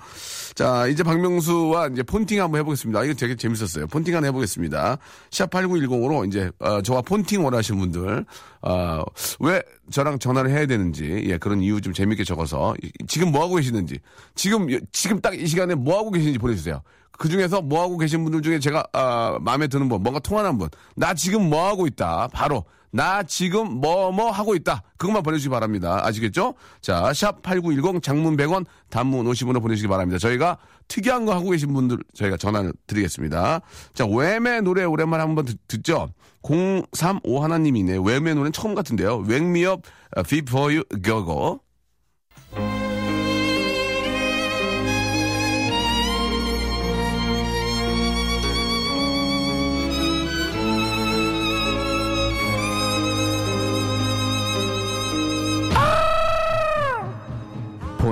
자, 0.54 0.86
이제 0.86 1.02
박명수와 1.02 1.88
이제 1.88 2.02
폰팅 2.04 2.40
한번 2.40 2.60
해보겠습니다. 2.60 3.02
이거 3.04 3.14
되게 3.14 3.34
재밌었어요. 3.34 3.86
폰팅 3.88 4.14
하나 4.14 4.26
해보겠습니다. 4.26 4.98
샵8910으로 5.30 6.28
이제 6.28 6.50
어, 6.60 6.80
저와 6.82 7.02
폰팅 7.02 7.44
원하시는 7.44 7.80
분들 7.80 8.24
어, 8.62 9.02
왜 9.40 9.62
저랑 9.90 10.18
전화를 10.18 10.50
해야 10.50 10.66
되는지 10.66 11.24
예, 11.26 11.38
그런 11.38 11.60
이유 11.60 11.80
좀 11.80 11.92
재밌게 11.92 12.24
적어서 12.24 12.74
이- 12.82 12.90
지금 13.06 13.30
뭐 13.32 13.42
하고 13.42 13.56
계시는지 13.56 13.98
지금 14.34 14.66
지금 14.92 15.20
딱 15.20 15.34
이 15.34 15.46
시간에 15.46 15.74
뭐 15.74 15.98
하고 15.98 16.10
계시는지 16.10 16.38
보내주세요. 16.38 16.82
그 17.18 17.28
중에서 17.28 17.62
뭐 17.62 17.82
하고 17.82 17.98
계신 17.98 18.24
분들 18.24 18.42
중에 18.42 18.58
제가 18.58 18.84
아, 18.92 19.38
마음에 19.40 19.66
드는 19.66 19.88
분, 19.88 20.02
뭔가 20.02 20.18
통하는 20.20 20.58
분, 20.58 20.68
나 20.96 21.14
지금 21.14 21.48
뭐 21.48 21.66
하고 21.66 21.86
있다. 21.86 22.28
바로 22.32 22.64
나 22.94 23.24
지금 23.24 23.80
뭐뭐 23.80 24.30
하고 24.30 24.54
있다. 24.54 24.84
그것만 24.98 25.24
보내주시기 25.24 25.50
바랍니다. 25.50 26.00
아시겠죠? 26.04 26.54
자, 26.80 27.12
샵 27.12 27.42
#8910 27.42 28.00
장문 28.00 28.36
100원, 28.36 28.66
단문 28.88 29.26
50원을 29.26 29.60
보내주시기 29.60 29.88
바랍니다. 29.88 30.18
저희가 30.18 30.58
특이한 30.86 31.24
거 31.24 31.34
하고 31.34 31.50
계신 31.50 31.72
분들 31.72 31.98
저희가 32.14 32.36
전화를 32.36 32.72
드리겠습니다. 32.86 33.60
자, 33.94 34.04
웸의 34.06 34.62
노래 34.62 34.84
오랜만에 34.84 35.24
한번 35.24 35.44
듣, 35.44 35.58
듣죠. 35.66 36.08
035 36.44 37.42
하나님이네. 37.42 37.96
웸의 37.96 38.20
노래는 38.20 38.52
처음 38.52 38.76
같은데요. 38.76 39.24
웽미업 39.26 39.82
Before 40.28 40.76
You 40.76 40.84
Go 41.02 41.24
Go. 41.24 41.63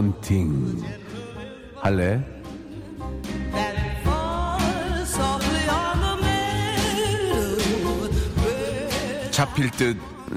폰팅 0.02 0.82
할래? 1.76 2.20
잡힐 9.30 9.70
듯 9.70 9.96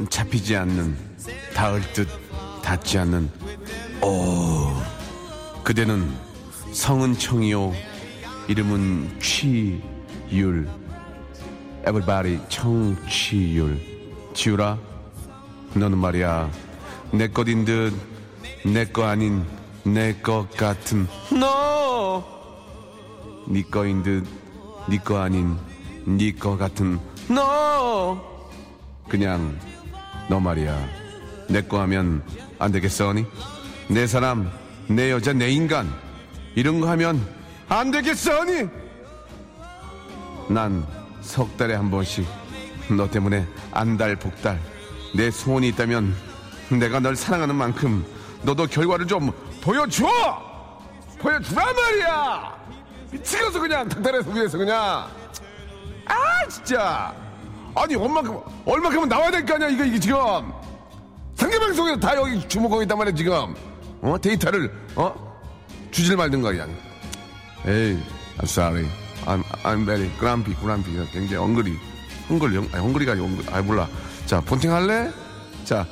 잡히지 0.09 0.55
않는 0.55 0.95
닿을 1.55 1.81
듯 1.93 2.07
닿지 2.61 2.99
않는. 2.99 3.29
오. 4.03 4.71
그대는 5.63 6.13
성은 6.71 7.17
청이요. 7.17 7.73
이름은 8.47 9.19
취율. 9.19 10.67
에브리바디 11.85 12.41
청취율. 12.49 13.79
지우라 14.35 14.77
너는 15.73 15.97
말이야. 15.97 16.51
내 17.11 17.27
것인 17.27 17.65
듯 17.65 18.14
내 18.65 18.85
거 18.91 19.05
아닌 19.05 19.45
내 19.83 20.13
것 20.21 20.49
같은 20.57 21.07
너! 21.31 22.23
네 23.47 23.61
거인 23.63 24.01
듯네 24.03 24.97
거 25.03 25.19
아닌 25.19 25.55
네 26.05 26.31
거 26.31 26.57
같은 26.57 26.99
너! 27.29 28.19
그냥 29.07 29.57
너 30.29 30.39
말이야. 30.39 30.75
내 31.49 31.61
거 31.61 31.79
하면 31.81 32.23
안 32.57 32.71
되겠어니? 32.71 33.25
내 33.87 34.07
사람 34.07 34.51
내 34.87 35.11
여자 35.11 35.31
내 35.33 35.49
인간. 35.51 35.87
이런 36.55 36.79
거 36.81 36.89
하면 36.89 37.21
안 37.69 37.91
되겠어니? 37.91 38.67
난 40.49 40.85
석 41.21 41.57
달에 41.57 41.73
한 41.75 41.89
번씩 41.89 42.25
너 42.95 43.09
때문에 43.09 43.47
안달 43.71 44.15
복달. 44.15 44.59
내 45.15 45.29
소원이 45.31 45.67
있다면 45.69 46.15
내가 46.79 46.99
널 46.99 47.15
사랑하는 47.15 47.55
만큼 47.55 48.03
너도 48.45 48.65
결과를 48.67 49.07
좀 49.07 49.31
보여줘! 49.61 50.05
보여주란 51.19 51.75
말이야! 51.75 52.55
미치겠어, 53.11 53.59
그냥. 53.59 53.87
닥달해서 53.89 54.29
위해서 54.31 54.57
그냥. 54.57 55.07
아, 56.05 56.47
진짜. 56.49 57.13
아니, 57.75 57.95
얼마큼, 57.95 58.39
얼마큼은 58.65 59.09
나와야 59.09 59.31
될 59.31 59.45
거 59.45 59.55
아니야, 59.55 59.69
이거, 59.69 59.83
이게 59.83 59.99
지금. 59.99 60.17
상대방송에서 61.35 61.99
다 61.99 62.15
여기 62.15 62.47
주목하고 62.47 62.83
있단 62.83 62.97
말이야, 62.97 63.15
지금. 63.15 63.55
어? 64.01 64.15
데이터를, 64.21 64.71
어? 64.95 65.13
주질 65.91 66.15
말든가, 66.15 66.51
그냥. 66.51 66.69
에이, 67.65 67.97
I'm 68.37 68.43
sorry. 68.43 68.87
I'm, 69.25 69.43
I'm 69.63 69.85
very 69.85 70.09
grumpy, 70.19 70.53
grumpy. 70.59 70.93
굉장히 71.11 71.35
엉거리. 71.37 71.77
헝거리, 72.29 72.55
헝- 72.57 72.69
아니, 72.73 72.83
헝거리가 72.83 73.13
아니고, 73.13 73.27
엉거리. 73.27 73.47
아, 73.51 73.61
몰라. 73.61 73.87
자, 74.25 74.39
본팅 74.41 74.71
할래? 74.73 75.11
자, 75.63 75.85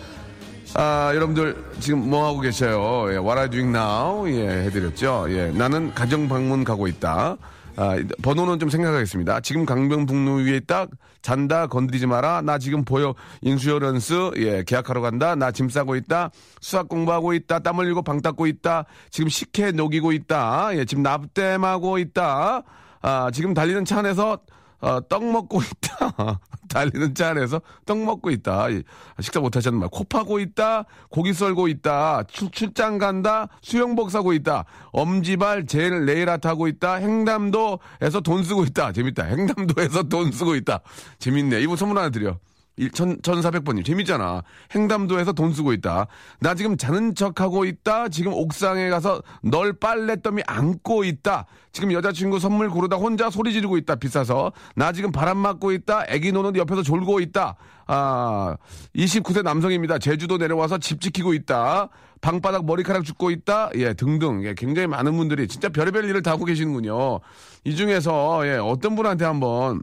아, 0.76 1.12
여러분들 1.14 1.56
지금 1.80 2.10
뭐 2.10 2.26
하고 2.28 2.40
계셔요? 2.40 3.12
예, 3.14 3.18
What 3.18 3.38
are 3.38 3.50
doing 3.50 3.76
now? 3.78 4.28
예, 4.28 4.66
해드렸죠. 4.66 5.26
예, 5.30 5.52
나는 5.52 5.94
가정 5.94 6.28
방문 6.28 6.64
가고 6.64 6.88
있다. 6.88 7.38
아, 7.76 7.96
번호는 8.24 8.60
좀 8.60 8.70
생각하겠습니다. 8.70 9.42
지금 9.42 9.66
강변북로 9.66 10.36
위에 10.36 10.58
있다. 10.58 10.88
잔다. 11.22 11.68
건드리지 11.68 12.08
마라. 12.08 12.42
나 12.42 12.58
지금 12.58 12.84
보여. 12.84 13.14
인슈어런스. 13.42 14.32
예, 14.38 14.64
계약하러 14.64 15.02
간다. 15.02 15.36
나 15.36 15.52
짐 15.52 15.70
싸고 15.70 15.96
있다. 15.96 16.32
수학 16.60 16.88
공부하고 16.90 17.34
있다. 17.34 17.60
땀 17.60 17.78
흘리고 17.78 18.02
방 18.02 18.22
닦고 18.22 18.48
있다. 18.48 18.86
지금 19.12 19.30
식혜 19.30 19.72
녹이고 19.72 20.12
있다. 20.12 20.72
예, 20.74 20.86
지금 20.86 21.04
납땜하고 21.04 22.00
있다. 22.00 22.64
아, 23.02 23.30
지금 23.32 23.54
달리는 23.54 23.86
차 23.86 24.00
안에서 24.00 24.40
어, 24.84 25.00
떡 25.08 25.24
먹고 25.24 25.62
있다. 25.62 26.40
달리는 26.68 27.16
차 27.16 27.30
안에서 27.30 27.62
떡 27.86 28.00
먹고 28.04 28.32
있다. 28.32 28.70
이, 28.70 28.84
식사 29.22 29.40
못 29.40 29.56
하셨는 29.56 29.80
말. 29.80 29.88
코 29.90 30.04
파고 30.04 30.42
있다. 30.42 30.84
고기 31.10 31.34
썰고 31.34 31.70
있다. 31.70 32.24
출, 32.24 32.52
출장 32.52 32.98
간다. 32.98 33.48
수영복 33.62 34.12
사고 34.12 34.34
있다. 34.34 34.66
엄지발 34.92 35.68
젤 35.68 36.06
네일 36.06 36.28
아트 36.28 36.48
하고 36.48 36.68
있다. 36.68 36.96
행담도에서 36.96 38.20
돈 38.26 38.44
쓰고 38.44 38.66
있다. 38.66 38.92
재밌다. 38.92 39.24
행담도에서 39.24 40.04
돈 40.04 40.34
쓰고 40.34 40.56
있다. 40.56 40.82
재밌네. 41.18 41.62
이분 41.62 41.78
선물 41.78 41.98
하나 42.00 42.10
드려. 42.10 42.38
1400번님. 42.78 43.86
재밌잖아. 43.86 44.44
행담도에서 44.72 45.34
돈 45.34 45.54
쓰고 45.54 45.74
있다. 45.74 46.08
나 46.40 46.56
지금 46.56 46.78
자는 46.78 47.16
척 47.16 47.40
하고 47.42 47.66
있다. 47.66 48.10
지금 48.10 48.34
옥상에 48.34 48.90
가서 48.90 49.22
널 49.42 49.74
빨래더미 49.74 50.44
안고 50.48 51.04
있다. 51.04 51.46
지금 51.72 51.92
여자친구 51.92 52.40
선물 52.40 52.70
고르다 52.70 52.96
혼자 52.96 53.30
소리 53.30 53.54
지르고 53.54 53.78
있다. 53.78 53.96
비싸서. 53.96 54.52
나 54.76 54.92
지금 54.92 55.12
바람 55.12 55.38
맞고 55.38 55.72
있다. 55.72 56.06
애기 56.08 56.32
노는 56.32 56.56
옆에서 56.56 56.84
졸고 56.84 57.20
있다. 57.20 57.56
아, 57.86 58.56
29세 58.96 59.44
남성입니다. 59.44 60.00
제주도 60.00 60.38
내려와서 60.38 60.78
집 60.78 61.02
지키고 61.02 61.34
있다. 61.34 61.90
방바닥 62.22 62.66
머리카락 62.66 63.04
죽고 63.04 63.32
있다. 63.32 63.70
예, 63.76 63.94
등등. 63.94 64.46
예, 64.46 64.54
굉장히 64.56 64.88
많은 64.88 65.18
분들이 65.18 65.48
진짜 65.48 65.68
별의별 65.68 66.06
일을 66.06 66.22
다 66.22 66.32
하고 66.32 66.46
계시는군요. 66.46 67.20
이 67.66 67.76
중에서, 67.76 68.48
예, 68.48 68.54
어떤 68.54 68.96
분한테 68.96 69.26
한번 69.26 69.82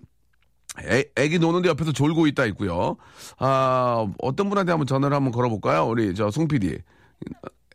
애, 0.85 1.05
애기 1.17 1.39
노는데 1.39 1.69
옆에서 1.69 1.93
졸고 1.93 2.27
있다 2.29 2.45
있고요. 2.47 2.97
아, 3.39 4.07
어떤 4.21 4.49
분한테 4.49 4.73
한번 4.73 4.87
전화를 4.87 5.15
한번 5.17 5.33
걸어볼까요? 5.33 5.87
우리 5.87 6.15
저 6.15 6.31
송 6.31 6.49
PD. 6.49 6.79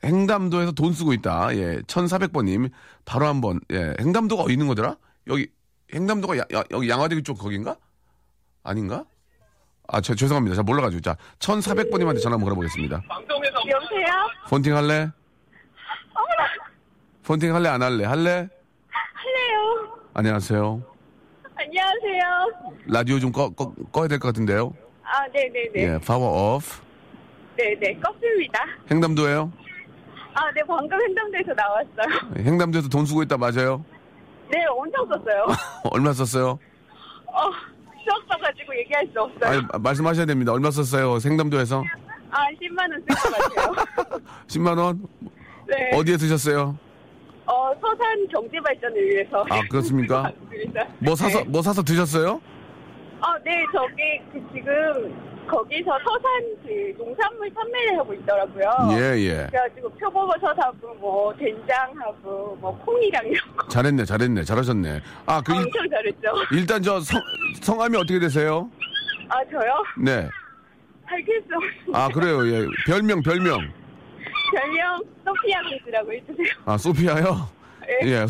행담도에서 0.03 0.71
돈 0.73 0.93
쓰고 0.93 1.13
있다. 1.13 1.55
예, 1.55 1.77
1400번님. 1.81 2.69
바로 3.05 3.25
한번, 3.27 3.59
예, 3.71 3.95
행담도가 3.99 4.43
어디 4.43 4.53
있는 4.53 4.67
거더라? 4.67 4.97
여기, 5.27 5.47
행담도가 5.93 6.37
야, 6.37 6.43
야, 6.53 6.63
여기 6.71 6.89
양화대교 6.89 7.21
쪽 7.23 7.39
거긴가? 7.39 7.75
아닌가? 8.63 9.05
아, 9.87 10.01
저, 10.01 10.13
죄송합니다. 10.15 10.55
잘 10.55 10.63
몰라가지고. 10.63 11.01
자, 11.01 11.15
1400번님한테 11.39 12.21
전화 12.21 12.33
한번 12.35 12.41
걸어보겠습니다. 12.45 13.01
여보세요? 13.67 14.07
폰팅 14.49 14.75
할래? 14.75 15.09
어머나, 16.13 16.47
폰팅 17.23 17.55
할래? 17.55 17.69
안 17.69 17.81
할래? 17.81 18.05
할래? 18.05 18.29
할래요. 18.89 19.97
안녕하세요. 20.13 20.94
안녕하세요. 21.57 22.51
라디오 22.87 23.19
좀 23.19 23.31
꺼, 23.31 23.49
꺼, 23.49 23.71
꺼야 23.91 24.07
될 24.07 24.19
것 24.19 24.29
같은데요? 24.29 24.73
아, 25.03 25.25
네네네. 25.33 25.71
예, 25.75 25.99
파워 26.05 26.55
오프. 26.55 26.65
네네, 27.57 27.99
껐습니다. 27.99 28.59
행담도예요 28.91 29.51
아, 30.33 30.51
네, 30.51 30.61
방금 30.67 30.99
행담도에서 31.01 31.53
나왔어요. 31.53 32.43
행담도에서 32.45 32.89
돈 32.89 33.05
쓰고 33.05 33.23
있다 33.23 33.37
맞아요? 33.37 33.83
네, 34.51 34.65
엄청 34.69 35.07
썼어요. 35.07 35.45
얼마 35.91 36.11
썼어요? 36.11 36.59
어, 37.27 37.41
수업 38.03 38.21
써가지고 38.29 38.75
얘기할 38.79 39.07
수 39.13 39.21
없어요. 39.21 39.49
아니, 39.49 39.61
마- 39.61 39.79
말씀하셔야 39.79 40.25
됩니다. 40.25 40.51
얼마 40.51 40.69
썼어요? 40.71 41.17
행담도에서? 41.23 41.83
아, 42.31 42.45
10만 42.61 42.79
원 42.91 43.05
쓴 43.07 43.15
것 43.15 43.55
같아요. 43.55 44.19
10만 44.47 44.77
원? 44.77 45.07
네. 45.67 45.91
어디에 45.97 46.17
쓰셨어요? 46.17 46.77
어, 47.45 47.71
서산 47.79 48.27
경제 48.31 48.59
발전을 48.59 49.09
위해서. 49.09 49.45
아, 49.49 49.61
그렇습니까? 49.69 50.31
뭐 50.99 51.15
사서 51.15 51.39
네. 51.39 51.45
뭐 51.49 51.61
사서 51.61 51.83
드셨어요? 51.83 52.41
아, 53.21 53.37
네, 53.43 53.65
저기, 53.71 54.21
그, 54.31 54.53
지금, 54.53 55.15
거기서 55.47 55.91
서산 56.03 56.31
그 56.63 56.93
농산물 56.97 57.49
판매를 57.53 57.99
하고 57.99 58.13
있더라고요. 58.13 58.65
예, 58.97 59.17
예. 59.19 59.47
그래가지고 59.49 59.89
표고버섯하고 59.91 60.93
뭐 60.95 61.33
된장하고 61.35 62.57
뭐 62.59 62.77
콩이랑 62.83 63.27
이런 63.27 63.55
거 63.55 63.67
잘했네, 63.67 64.05
잘했네, 64.05 64.43
잘하셨네. 64.43 65.01
아, 65.27 65.41
그 65.41 65.53
일, 65.53 65.59
엄청 65.59 65.89
잘했죠. 65.89 66.29
일단 66.51 66.81
저 66.81 66.99
성, 66.99 67.21
성함이 67.61 67.95
어떻게 67.97 68.19
되세요? 68.19 68.69
아 69.29 69.43
저요? 69.51 69.83
네. 70.03 70.27
없습니다. 71.07 72.03
아, 72.05 72.09
그래요. 72.09 72.45
예. 72.47 72.65
별명, 72.87 73.21
별명. 73.21 73.71
별명 74.55 75.01
소피아 75.25 75.61
공주라고 75.69 76.13
해주세요. 76.13 76.47
아, 76.65 76.77
소피아요? 76.77 77.49
네. 77.81 78.11
예. 78.11 78.25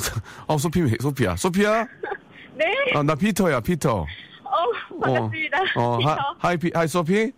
어, 0.48 0.58
소피, 0.58 0.82
소피아. 1.00 1.36
소피아? 1.36 1.86
네. 2.56 2.66
아, 2.96 3.04
나 3.04 3.14
피터야, 3.16 3.60
피터. 3.60 4.06
어 4.44 4.98
반갑습니다. 5.02 5.58
어, 5.76 5.98
피터. 5.98 6.10
하, 6.10 6.18
hi, 6.40 6.58
피, 6.58 6.72
hi, 6.74 6.88
소피? 6.88 7.32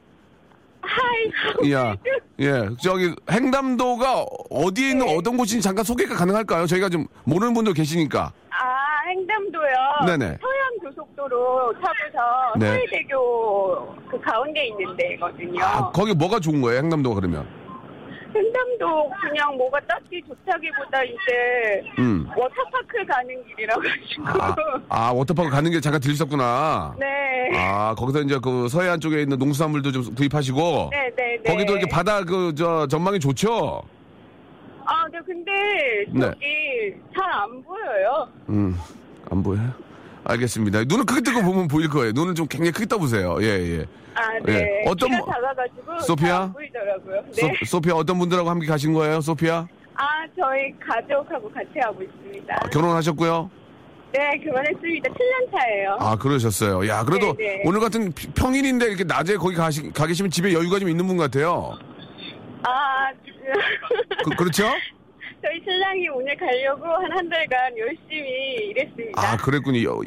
Hi. 0.82 1.72
야, 1.72 1.96
예, 2.40 2.70
저기 2.82 3.14
행담도가 3.30 4.26
어디에 4.50 4.92
있는 4.92 5.06
네. 5.06 5.18
어떤 5.18 5.36
곳인지 5.36 5.62
잠깐 5.62 5.84
소개가 5.84 6.16
가능할까요? 6.16 6.66
저희가 6.66 6.88
좀 6.90 7.08
모르는 7.26 7.54
분들 7.54 7.74
계시니까. 7.74 8.32
아 8.50 9.10
행담도요. 9.10 9.76
네네. 10.06 10.38
서해안 10.40 10.80
고속도로 10.82 11.74
타고서 11.74 12.54
네. 12.58 12.68
서해대교 12.68 13.96
그 14.10 14.22
가운데 14.22 14.68
있는 14.68 14.96
데거든요. 14.96 15.62
아, 15.64 15.92
거기 15.92 16.14
뭐가 16.14 16.40
좋은 16.40 16.62
거예요? 16.62 16.80
행담도가 16.80 17.16
그러면? 17.16 17.48
행담도 18.38 19.10
그냥 19.22 19.56
뭐가 19.58 19.80
딱히 19.88 20.22
좋다기보다 20.28 21.04
이제 21.04 21.84
음. 22.00 22.28
워터파크 22.36 23.06
가는 23.08 23.46
길이라 23.48 23.76
가지고. 23.76 24.24
아, 24.26 24.56
아 24.90 25.12
워터파크 25.12 25.50
가는 25.50 25.72
게 25.72 25.80
잠깐 25.80 26.02
들렸었구나. 26.02 26.96
네. 27.00 27.08
아, 27.56 27.96
거기서 27.96 28.22
이제 28.22 28.38
그 28.42 28.68
서해안 28.68 29.00
쪽에 29.00 29.22
있는 29.22 29.38
농수산물도 29.38 29.92
좀 29.92 30.16
구입하시고. 30.16 30.90
네, 30.92 31.10
네, 31.16 31.40
네. 31.44 31.52
거기도 31.52 31.74
이렇게 31.74 31.88
바다 31.90 32.24
그 32.24 32.58
저 32.58 32.88
전망이 32.88 33.20
좋죠. 33.20 33.82
아, 34.86 35.06
네, 35.12 35.20
근데 35.26 35.52
네. 36.12 36.22
저기 36.22 36.96
잘안 37.14 37.64
보여요. 37.64 38.28
음, 38.50 38.76
안 39.30 39.44
보여요? 39.44 39.72
알겠습니다. 40.30 40.84
눈을 40.86 41.06
크게 41.06 41.22
뜨고 41.22 41.42
보면 41.42 41.68
보일 41.68 41.90
거예요. 41.90 42.12
눈을 42.12 42.36
좀 42.36 42.48
굉장히 42.48 42.72
크게 42.72 42.86
떠보세요. 42.86 43.38
예, 43.42 43.46
예. 43.80 43.86
아, 44.16 44.28
네. 44.46 44.54
예. 44.86 44.90
어떤 44.90 45.12
뭐- 45.12 45.26
작아가지고 45.32 46.00
소피아? 46.02 46.52
보이더라고요. 46.52 47.24
네. 47.36 47.42
소, 47.60 47.66
소피아 47.66 47.96
어떤 47.96 48.18
분들하고 48.20 48.50
함께 48.50 48.68
가신 48.68 48.94
거예요? 48.94 49.22
소피아? 49.22 49.66
아, 49.96 50.06
저희 50.38 50.74
가족하고 50.80 51.50
같이 51.52 51.70
하고 51.82 52.02
있습니다. 52.04 52.54
아, 52.56 52.70
결혼하셨고요? 52.70 53.50
네, 54.14 54.40
결혼했습니다. 54.44 55.10
7년 55.10 55.52
차예요. 55.52 55.98
아, 56.00 56.16
그러셨어요. 56.18 56.88
야, 56.88 57.04
그래도 57.04 57.36
네, 57.38 57.58
네. 57.58 57.62
오늘 57.66 57.80
같은 57.80 58.12
피- 58.14 58.28
평일인데 58.32 58.88
이렇게 58.88 59.04
낮에 59.04 59.36
거기 59.38 59.56
가시, 59.56 59.92
가 59.92 60.06
계시면 60.08 60.32
집에 60.32 60.54
여유가 60.54 60.80
좀 60.80 60.90
있는 60.90 61.06
분 61.08 61.18
같아요. 61.18 61.78
아, 62.64 63.12
그, 64.24 64.30
그렇죠? 64.36 64.64
저희 65.42 65.62
신랑이 65.64 66.10
오늘 66.10 66.36
가려고 66.36 66.86
한 66.86 67.12
한 67.12 67.30
달간 67.30 67.78
열심히 67.78 68.70
일했습니다. 68.72 69.22
아, 69.22 69.38
그랬군요. 69.38 69.84
여- 69.84 70.02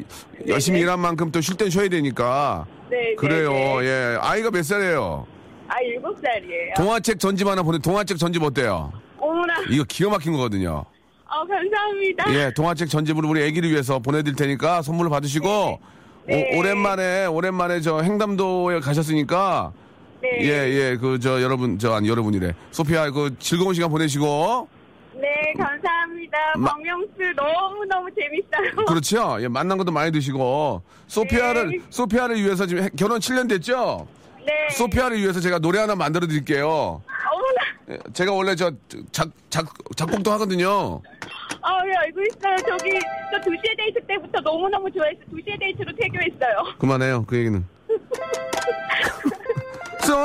열심히 0.47 0.79
네. 0.79 0.83
일한 0.83 0.99
만큼 0.99 1.31
또 1.31 1.39
쉴 1.41 1.55
땐 1.57 1.69
쉬어야 1.69 1.87
되니까. 1.89 2.65
네, 2.89 3.15
그래요. 3.15 3.51
네, 3.51 3.81
네. 3.81 3.85
예. 3.87 4.17
아이가 4.19 4.51
몇 4.51 4.63
살이에요? 4.63 5.25
아, 5.67 5.79
일곱 5.81 6.17
살이에요. 6.21 6.73
동화책 6.75 7.19
전집 7.19 7.47
하나 7.47 7.63
보내, 7.63 7.79
동화책 7.79 8.17
전집 8.17 8.43
어때요? 8.43 8.91
어머나. 9.17 9.53
이거 9.69 9.83
기가 9.87 10.09
막힌 10.09 10.33
거거든요. 10.33 10.83
아, 11.25 11.45
감사합니다. 11.47 12.33
예, 12.33 12.51
동화책 12.53 12.89
전집으로 12.89 13.29
우리 13.29 13.41
애기를 13.43 13.69
위해서 13.71 13.99
보내드릴 13.99 14.35
테니까 14.35 14.81
선물을 14.81 15.09
받으시고, 15.09 15.79
네. 16.27 16.51
오, 16.53 16.59
오랜만에, 16.59 17.25
오랜만에 17.27 17.79
저 17.79 18.01
행담도에 18.01 18.81
가셨으니까, 18.81 19.71
네. 20.21 20.29
예, 20.41 20.47
예, 20.91 20.97
그, 20.99 21.19
저, 21.21 21.41
여러분, 21.41 21.79
저, 21.79 21.93
아니, 21.93 22.09
여러분이래. 22.09 22.53
소피아, 22.71 23.11
그, 23.11 23.33
즐거운 23.39 23.73
시간 23.73 23.89
보내시고, 23.89 24.67
네, 25.21 25.53
감사합니다. 25.57 26.37
마- 26.57 26.71
박명수 26.73 27.13
너무너무 27.35 28.09
재밌어요. 28.15 28.85
그렇죠? 28.87 29.37
예, 29.41 29.47
맛난 29.47 29.77
것도 29.77 29.91
많이 29.91 30.11
드시고, 30.11 30.81
소피아를, 31.07 31.69
네. 31.69 31.77
소피아를 31.89 32.41
위해서 32.41 32.65
지금 32.65 32.83
해- 32.83 32.89
결혼 32.97 33.19
7년 33.19 33.47
됐죠? 33.47 34.07
네. 34.45 34.69
소피아를 34.75 35.19
위해서 35.21 35.39
제가 35.39 35.59
노래 35.59 35.79
하나 35.79 35.95
만들어 35.95 36.25
드릴게요. 36.25 37.01
어머나. 37.87 38.03
제가 38.13 38.31
원래 38.33 38.55
저 38.55 38.71
작, 39.11 39.29
작, 39.49 39.67
작곡도 39.95 40.31
하거든요. 40.33 41.01
아, 41.61 41.77
예, 41.85 41.95
알고 41.95 42.21
있어요. 42.23 42.55
저기, 42.67 42.89
저 43.31 43.37
2시에 43.39 43.77
데이트 43.77 43.99
때부터 44.07 44.39
너무너무 44.41 44.89
좋아해서 44.91 45.19
2시에 45.31 45.59
데이트로 45.59 45.91
태교했어요. 45.95 46.73
그만해요, 46.79 47.23
그 47.27 47.37
얘기는. 47.37 47.63
소, 50.01 50.15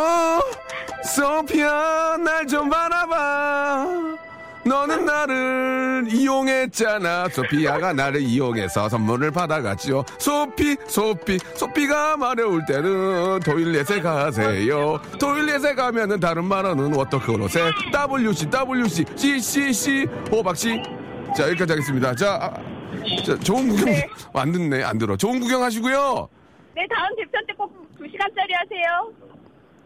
소피아, 1.04 2.16
날 2.18 2.46
좀 2.46 2.70
바라봐. 2.70 4.16
너는 4.66 5.04
나를 5.04 6.06
이용했잖아. 6.08 7.28
소피아가 7.28 7.92
나를 7.92 8.20
이용해서 8.20 8.88
선물을 8.88 9.30
받아갔지요. 9.30 10.04
소피, 10.18 10.76
소피, 10.88 11.38
소피가 11.54 12.16
마려울 12.16 12.64
때는 12.66 13.40
토일렛에 13.40 14.00
가세요. 14.00 15.00
토일렛에 15.20 15.74
가면은 15.74 16.18
다른 16.18 16.44
말하는 16.44 16.92
워터크로세 16.94 17.70
WC, 17.92 18.50
WC, 18.50 19.04
CCC, 19.14 20.06
호박씨. 20.32 20.82
자, 21.36 21.44
여기까지 21.48 21.72
하겠습니다. 21.72 22.14
자, 22.14 22.34
아, 22.34 23.24
자 23.24 23.38
좋은 23.38 23.68
구경, 23.68 23.84
네. 23.84 24.08
안 24.32 24.50
듣네, 24.50 24.82
안 24.82 24.98
들어. 24.98 25.16
좋은 25.16 25.38
구경 25.38 25.62
하시고요. 25.62 26.28
네, 26.74 26.86
다음 26.92 27.14
대편 27.16 27.46
때꼭 27.46 27.72
2시간짜리 28.00 28.52
하세요. 28.52 29.12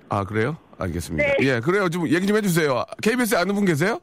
아, 0.08 0.24
그래요? 0.24 0.56
알겠습니다. 0.78 1.24
네. 1.24 1.36
예, 1.40 1.60
그래요. 1.60 1.88
좀 1.90 2.08
얘기 2.08 2.26
좀 2.26 2.36
해주세요. 2.36 2.84
KBS에 3.02 3.38
아는 3.38 3.54
분 3.54 3.66
계세요? 3.66 4.00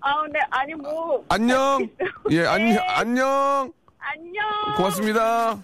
아, 0.00 0.22
네, 0.32 0.40
아니, 0.50 0.74
뭐. 0.74 1.24
안녕. 1.28 1.88
예, 2.30 2.42
네. 2.42 2.46
안녕, 2.46 2.82
안녕. 2.88 3.72
안녕. 3.98 4.76
고맙습니다. 4.76 5.58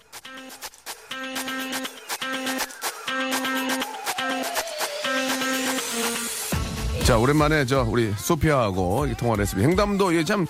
자, 7.05 7.17
오랜만에 7.17 7.65
저 7.65 7.83
우리 7.83 8.11
소피아하고 8.17 9.07
통화를 9.17 9.41
했습니다. 9.43 9.69
횡담도 9.69 10.13
예, 10.15 10.23
참 10.23 10.45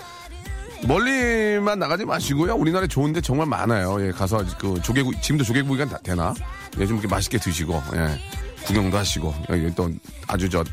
멀리만 0.86 1.78
나가지 1.78 2.04
마시고요. 2.04 2.54
우리나라에 2.54 2.88
좋은데 2.88 3.20
정말 3.20 3.46
많아요. 3.46 4.04
예, 4.04 4.10
가서 4.10 4.44
그 4.58 4.80
조개구 4.82 5.20
지금도 5.20 5.44
조개구이가 5.44 5.86
다 5.86 5.98
되나? 6.02 6.34
예, 6.78 6.86
좀 6.86 6.96
이렇게 6.96 7.08
맛있게 7.08 7.38
드시고 7.38 7.80
예, 7.94 8.18
구경도 8.66 8.96
하시고 8.96 9.34
여기 9.50 9.72
또 9.74 9.88
아주 10.26 10.48
저 10.48 10.64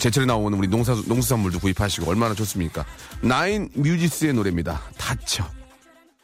제철에 0.00 0.24
나오는 0.24 0.56
우리 0.56 0.66
농사 0.66 0.94
농수산물도 0.94 1.58
구입하시고 1.60 2.08
얼마나 2.10 2.34
좋습니까? 2.34 2.86
나인 3.22 3.68
뮤지스의 3.74 4.32
노래입니다. 4.32 4.80
다쳐. 4.96 5.44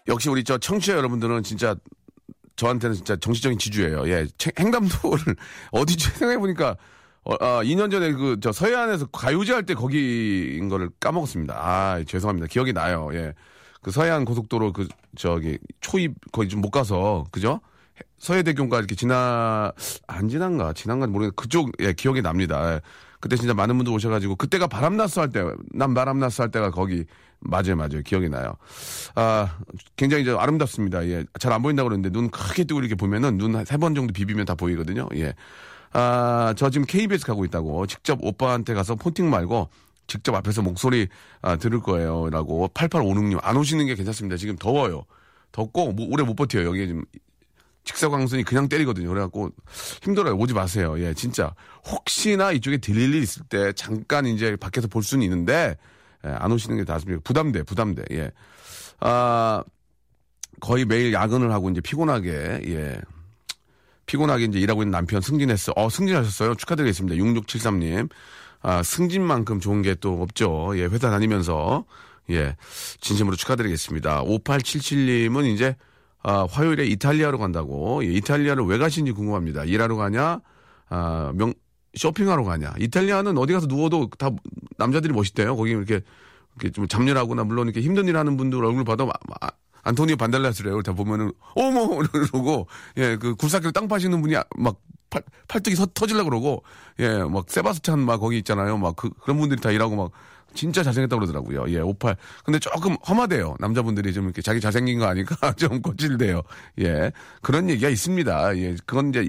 역시 0.09 0.31
우리 0.31 0.43
저 0.45 0.57
청취자 0.57 0.95
여러분들은 0.97 1.43
진짜 1.43 1.77
저한테는 2.57 2.97
진짜 2.97 3.17
정치적인 3.17 3.59
지주예요. 3.59 4.09
예, 4.09 4.27
채- 4.39 4.51
횡담도를 4.59 5.37
어디지 5.73 6.09
생각해 6.09 6.39
보니까 6.39 6.77
어, 7.25 7.35
아, 7.41 7.63
2년 7.65 7.91
전에 7.91 8.13
그 8.13 8.39
저 8.41 8.51
서해안에서 8.51 9.07
가요제 9.09 9.53
할 9.53 9.67
때 9.67 9.75
거기인 9.75 10.71
거를 10.71 10.89
까먹었습니다. 10.99 11.55
아, 11.55 12.03
죄송합니다. 12.07 12.47
기억이 12.47 12.73
나요. 12.73 13.11
예. 13.13 13.35
그 13.83 13.91
서해안 13.91 14.25
고속도로 14.25 14.73
그 14.73 14.89
저기 15.19 15.59
초입 15.83 16.15
거의 16.33 16.49
좀 16.49 16.63
못 16.63 16.71
가서 16.71 17.27
그죠? 17.31 17.61
서해대교인가 18.19 18.79
이렇게 18.79 18.95
지나 18.95 19.71
안 20.07 20.29
지난가 20.31 20.73
지난가 20.73 21.07
모르겠 21.09 21.37
그쪽 21.37 21.71
예 21.81 21.93
기억이 21.93 22.23
납니다. 22.23 22.75
예. 22.77 22.81
그때 23.21 23.37
진짜 23.37 23.55
많은 23.55 23.77
분들 23.77 23.93
오셔가지고 23.93 24.37
그때가 24.37 24.67
바람났어 24.67 25.21
할 25.23 25.31
때 25.31 25.43
난 25.73 25.95
바람났어 25.95 26.45
할 26.45 26.51
때가 26.51 26.71
거기 26.71 27.05
맞아요 27.41 27.77
맞아요 27.77 28.03
기억이 28.05 28.29
나요. 28.29 28.55
아 29.15 29.59
굉장히 29.97 30.23
이제 30.23 30.33
아름답습니다. 30.39 31.07
예 31.07 31.25
잘 31.39 31.53
안 31.53 31.63
보인다 31.63 31.83
고 31.83 31.89
그러는데 31.89 32.11
눈 32.11 32.31
크게 32.31 32.65
뜨고 32.65 32.81
이렇게 32.81 32.95
보면은 32.95 33.39
눈 33.39 33.53
세 33.65 33.79
번 33.79 33.95
정도 33.95 34.13
비비면 34.13 34.45
다 34.47 34.55
보이거든요. 34.55 35.09
예. 35.17 35.35
아, 35.93 36.53
저 36.57 36.69
지금 36.71 36.87
KBS 36.87 37.25
가고 37.27 37.45
있다고. 37.45 37.87
직접 37.87 38.19
오빠한테 38.23 38.75
가서 38.75 38.97
폰팅 38.97 39.31
말고 39.31 39.71
직접 40.09 40.35
앞에서 40.35 40.61
목소리 40.63 41.09
아, 41.43 41.57
들을 41.57 41.81
거예요. 41.81 42.29
라고. 42.31 42.69
8856님. 42.75 43.39
안 43.43 43.57
오시는 43.57 43.87
게 43.87 43.95
괜찮습니다. 43.95 44.37
지금 44.37 44.57
더워요. 44.57 45.05
덥고 45.53 45.93
뭐, 45.93 46.07
오래 46.11 46.23
못 46.23 46.35
버텨요. 46.35 46.67
여기 46.69 46.87
지금 46.87 47.05
직사광선이 47.87 48.43
그냥 48.43 48.69
때리거든요. 48.69 49.09
그래갖고 49.09 49.51
힘들어요. 50.03 50.37
오지 50.37 50.53
마세요. 50.53 50.97
예, 50.99 51.15
진짜. 51.15 51.55
혹시나 51.87 52.53
이쪽에 52.53 52.77
들릴 52.79 53.15
일 53.15 53.23
있을 53.23 53.43
때 53.49 53.73
잠깐 53.73 54.27
이제 54.27 54.57
밖에서 54.57 54.89
볼 54.89 55.03
수는 55.03 55.23
있는데 55.25 55.77
예, 56.27 56.31
안 56.31 56.53
오시는 56.53 56.77
게 56.77 56.85
낫습니다. 56.87 57.23
부담돼, 57.25 57.63
부담돼. 57.63 58.05
예. 58.11 58.31
아, 59.01 59.63
거의 60.61 60.85
매일 60.85 61.13
야근을 61.13 61.53
하고 61.53 61.71
이제 61.71 61.81
피곤하게, 61.81 62.31
예. 62.67 63.01
피곤하게 64.07 64.45
이제 64.47 64.59
일하고 64.59 64.83
있는 64.83 64.91
남편 64.93 65.21
승진했어. 65.21 65.73
어, 65.77 65.89
승진하셨어요? 65.89 66.55
축하드리겠습니다. 66.57 67.17
6673님. 67.17 68.09
아, 68.63 68.83
승진만큼 68.83 69.61
좋은 69.61 69.83
게 69.83 69.95
또 69.97 70.23
없죠. 70.23 70.73
예, 70.77 70.85
회사 70.85 71.11
다니면서. 71.11 71.85
예, 72.31 72.57
진심으로 73.01 73.37
축하드리겠습니다. 73.37 74.25
5877님은 74.25 75.47
이제, 75.55 75.77
아, 76.29 76.45
화요일에 76.51 76.87
이탈리아로 76.87 77.39
간다고. 77.39 78.05
예, 78.05 78.09
이탈리아를 78.15 78.65
왜 78.65 78.79
가시는지 78.79 79.13
궁금합니다. 79.13 79.63
일하러 79.65 79.95
가냐? 79.95 80.41
아, 80.89 81.31
명, 81.37 81.55
쇼핑하러 81.95 82.43
가냐? 82.43 82.75
이탈리아는 82.81 83.39
어디 83.39 83.53
가서 83.53 83.69
누워도 83.69 84.11
다 84.19 84.31
남자들이 84.77 85.13
멋있대요. 85.13 85.57
거기 85.57 85.71
이렇게, 85.71 86.01
이렇게 86.57 86.73
좀 86.73 86.89
잡일하거나 86.89 87.45
물론 87.45 87.69
이렇게 87.69 87.81
힘든 87.81 88.09
일 88.09 88.17
하는 88.17 88.37
분들 88.37 88.65
얼굴 88.65 88.83
봐도 88.83 89.07
마- 89.07 89.13
마- 89.29 89.49
안토니오 89.85 90.17
반달라스래요. 90.17 90.83
다 90.83 90.95
보면은 90.95 91.31
어머 91.55 92.01
이러고 92.35 92.67
예 92.97 93.17
그 93.21 93.37
굴삭기로 93.37 93.71
땅 93.71 93.87
파시는 93.87 94.21
분이 94.21 94.35
막 94.57 94.81
팔, 95.11 95.23
팔뚝이 95.47 95.77
서, 95.77 95.87
터질라 95.87 96.25
그러고 96.25 96.65
예 96.99 97.19
막 97.31 97.45
세바스찬 97.49 98.01
막 98.01 98.19
거기 98.19 98.39
있잖아요. 98.39 98.79
막 98.79 98.97
그, 98.97 99.11
그런 99.23 99.39
분들이 99.39 99.61
다 99.61 99.71
일하고 99.71 99.95
막 99.95 100.11
진짜 100.57 100.83
잘생겼다고 100.83 101.21
그러더라고요. 101.21 101.67
예, 101.73 101.81
58. 101.81 102.17
근데 102.45 102.59
조금 102.59 102.97
험하대요. 103.09 103.57
남자분들이 103.61 104.13
좀 104.13 104.25
이렇게 104.25 104.43
자기 104.43 104.61
잘생긴 104.61 104.99
거 104.99 105.07
아니까 105.07 105.53
좀 105.55 105.81
거칠대요. 105.81 106.43
예. 106.81 107.13
그런 107.43 107.71
얘기가 107.71 107.89
있습니다. 107.89 108.59
예. 108.59 108.77
그건 108.87 109.11
이제 109.11 109.29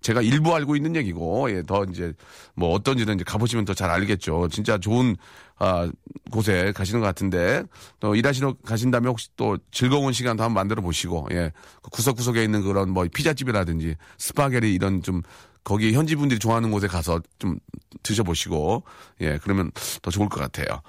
제가 0.00 0.22
일부 0.22 0.54
알고 0.54 0.76
있는 0.76 0.96
얘기고, 0.96 1.50
예, 1.50 1.62
더 1.62 1.84
이제, 1.84 2.12
뭐 2.54 2.70
어떤지는 2.70 3.16
이제 3.16 3.24
가보시면 3.24 3.64
더 3.64 3.74
잘 3.74 3.90
알겠죠. 3.90 4.48
진짜 4.50 4.78
좋은, 4.78 5.16
아, 5.58 5.90
곳에 6.30 6.72
가시는 6.72 7.00
것 7.00 7.06
같은데, 7.06 7.62
또 8.00 8.14
일하시러 8.14 8.54
가신다면 8.64 9.10
혹시 9.10 9.28
또 9.36 9.58
즐거운 9.70 10.12
시간도 10.12 10.42
한번 10.42 10.54
만들어 10.54 10.82
보시고, 10.82 11.28
예, 11.32 11.52
그 11.82 11.90
구석구석에 11.90 12.42
있는 12.42 12.62
그런 12.62 12.90
뭐 12.90 13.06
피자집이라든지 13.12 13.96
스파게티 14.18 14.72
이런 14.72 15.02
좀, 15.02 15.22
거기 15.62 15.92
현지 15.92 16.16
분들이 16.16 16.38
좋아하는 16.38 16.70
곳에 16.70 16.86
가서 16.86 17.20
좀 17.38 17.58
드셔보시고, 18.02 18.82
예, 19.20 19.38
그러면 19.42 19.70
더 20.00 20.10
좋을 20.10 20.30
것 20.30 20.40
같아요. 20.40 20.80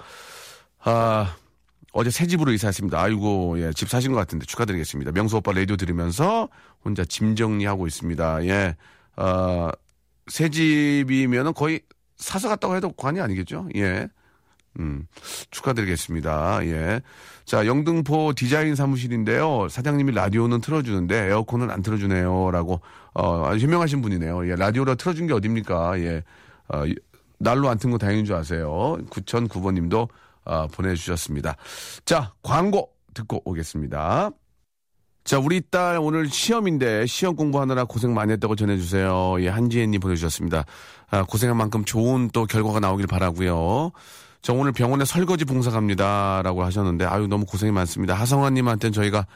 아, 0.84 1.36
어제 1.92 2.10
새 2.10 2.26
집으로 2.26 2.52
이사했습니다. 2.52 2.98
아이고, 2.98 3.60
예, 3.60 3.70
집 3.74 3.90
사신 3.90 4.12
것 4.12 4.18
같은데 4.18 4.46
축하드리겠습니다. 4.46 5.12
명수 5.12 5.36
오빠 5.36 5.52
라디오 5.52 5.76
들으면서 5.76 6.48
혼자 6.82 7.04
짐 7.04 7.36
정리하고 7.36 7.86
있습니다. 7.86 8.46
예, 8.46 8.76
어, 9.22 9.70
새 10.28 10.48
집이면은 10.48 11.54
거의 11.54 11.80
사서 12.16 12.48
갔다고 12.48 12.76
해도 12.76 12.92
과언이 12.92 13.20
아니겠죠? 13.20 13.68
예. 13.76 14.08
음, 14.80 15.06
축하드리겠습니다. 15.50 16.64
예. 16.66 17.00
자, 17.44 17.66
영등포 17.66 18.32
디자인 18.34 18.74
사무실인데요. 18.74 19.68
사장님이 19.68 20.12
라디오는 20.12 20.60
틀어주는데 20.60 21.28
에어컨은 21.28 21.70
안 21.70 21.82
틀어주네요. 21.82 22.50
라고, 22.52 22.80
어, 23.14 23.44
아주 23.46 23.64
현명하신 23.66 24.00
분이네요. 24.00 24.48
예, 24.50 24.56
라디오로 24.56 24.94
틀어준 24.94 25.26
게 25.26 25.34
어딥니까? 25.34 26.00
예. 26.00 26.22
어, 26.68 26.86
이- 26.86 26.94
날로 27.38 27.68
안 27.68 27.76
튼 27.78 27.90
거 27.90 27.98
다행인 27.98 28.24
줄 28.24 28.34
아세요. 28.36 28.96
9009번 29.10 29.74
님도 29.74 30.08
어, 30.44 30.66
보내주셨습니다. 30.68 31.56
자, 32.04 32.32
광고 32.42 32.90
듣고 33.14 33.42
오겠습니다. 33.44 34.30
자, 35.24 35.38
우리 35.38 35.60
딸 35.60 35.98
오늘 35.98 36.28
시험인데 36.28 37.06
시험 37.06 37.36
공부하느라 37.36 37.84
고생 37.84 38.12
많이 38.12 38.32
했다고 38.32 38.56
전해주세요. 38.56 39.36
예, 39.40 39.48
한지혜님 39.48 40.00
보내주셨습니다. 40.00 40.64
아, 41.10 41.22
고생한 41.24 41.56
만큼 41.56 41.84
좋은 41.84 42.28
또 42.32 42.44
결과가 42.44 42.80
나오길 42.80 43.06
바라고요. 43.06 43.92
저 44.42 44.52
오늘 44.52 44.72
병원에 44.72 45.04
설거지 45.04 45.44
봉사 45.44 45.70
갑니다 45.70 46.40
라고 46.42 46.64
하셨는데 46.64 47.04
아유 47.04 47.28
너무 47.28 47.44
고생이 47.44 47.70
많습니다. 47.70 48.14
하성환님한테는 48.14 48.92
저희가 48.92 49.26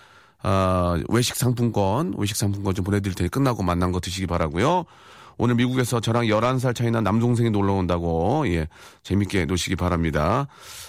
아, 0.43 1.01
외식 1.09 1.37
상품권, 1.37 2.15
외식 2.19 2.37
상품권 2.37 2.75
좀 2.75 2.85
보내드릴 2.85 3.15
테니 3.15 3.31
끝나고 3.31 3.63
만난 3.63 3.93
거 3.93 4.01
드시기 4.01 4.27
바라고요. 4.27 4.85
오늘 5.39 5.55
미국에서 5.57 6.01
저랑 6.01 6.25
11살 6.27 6.75
차이나 6.75 7.01
남동생이 7.01 7.51
놀러 7.51 7.75
온다고, 7.75 8.49
예, 8.49 8.69
재밌게 9.03 9.45
노시기 9.45 9.77
바랍니다. 9.77 10.47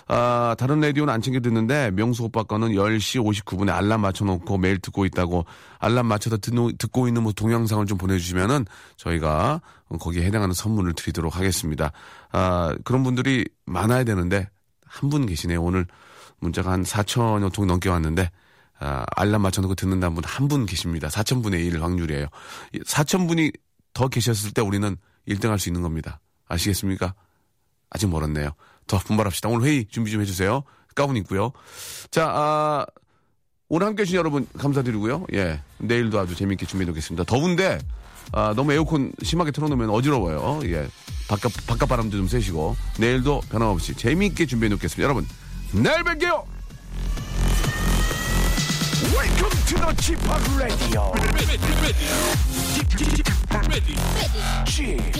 아, 0.07 0.55
다른 0.57 0.79
라디오는 0.79 1.13
안 1.13 1.21
챙겨 1.21 1.39
듣는데, 1.39 1.91
명수 1.91 2.23
오빠 2.23 2.43
거는 2.43 2.69
10시 2.69 3.21
59분에 3.21 3.69
알람 3.69 4.01
맞춰놓고 4.01 4.57
매일 4.57 4.79
듣고 4.79 5.05
있다고, 5.05 5.45
알람 5.79 6.05
맞춰서 6.05 6.37
듣고 6.37 7.07
있는 7.07 7.23
뭐 7.23 7.33
동영상을 7.33 7.85
좀 7.87 7.97
보내주시면은, 7.97 8.65
저희가 8.95 9.61
거기에 9.99 10.23
해당하는 10.25 10.53
선물을 10.53 10.93
드리도록 10.93 11.35
하겠습니다. 11.35 11.91
아, 12.31 12.73
그런 12.85 13.03
분들이 13.03 13.45
많아야 13.65 14.03
되는데, 14.03 14.47
한 14.85 15.09
분 15.09 15.25
계시네요. 15.25 15.61
오늘 15.61 15.85
문자가 16.39 16.71
한 16.71 16.83
4천여 16.83 17.51
통 17.51 17.67
넘게 17.67 17.89
왔는데, 17.89 18.31
아, 18.79 19.05
알람 19.15 19.41
맞춰놓고 19.41 19.75
듣는다는 19.75 20.15
분 20.15 20.23
한 20.23 20.47
분 20.47 20.65
계십니다. 20.65 21.09
4천분의 21.09 21.65
1 21.65 21.81
확률이에요. 21.81 22.27
4천분이 22.85 23.51
더 23.97 24.07
계셨을 24.07 24.51
때 24.51 24.61
우리는 24.61 24.95
1등 25.27 25.49
할 25.49 25.57
수 25.57 25.69
있는 25.69 25.81
겁니다. 25.81 26.19
아시겠습니까? 26.47 27.15
아직 27.89 28.07
멀었네요. 28.07 28.51
더 28.85 28.99
분발합시다. 28.99 29.49
오늘 29.49 29.67
회의 29.67 29.85
준비 29.87 30.11
좀 30.11 30.21
해주세요. 30.21 30.63
가운 30.93 31.17
있고요. 31.17 31.51
자, 32.11 32.29
아, 32.29 32.85
오늘 33.69 33.87
함께 33.87 34.01
해주신 34.03 34.17
여러분 34.19 34.47
감사드리고요. 34.55 35.25
예. 35.33 35.61
내일도 35.79 36.19
아주 36.19 36.35
재밌게 36.35 36.67
준비해 36.67 36.87
놓겠습니다. 36.89 37.23
더운데, 37.23 37.79
아, 38.33 38.53
너무 38.55 38.71
에어컨 38.71 39.11
심하게 39.23 39.49
틀어놓으면 39.49 39.89
어지러워요. 39.89 40.59
예. 40.65 40.87
바깥, 41.27 41.51
바깥 41.65 41.89
바람도 41.89 42.15
좀 42.17 42.27
쐬시고, 42.27 42.75
내일도 42.99 43.41
변함없이 43.49 43.95
재밌게 43.95 44.45
준비해 44.45 44.69
놓겠습니다. 44.69 45.03
여러분, 45.03 45.27
내일 45.73 46.03
뵐게요! 46.03 46.43
Welcome 49.18 49.49
to 49.49 49.76
the 49.76 49.93
Chip 49.99 50.22
Radio. 50.55 51.11
Ready, 51.11 51.45
ready, 51.45 51.74
ready. 51.82 52.05
Chip, 54.63 55.18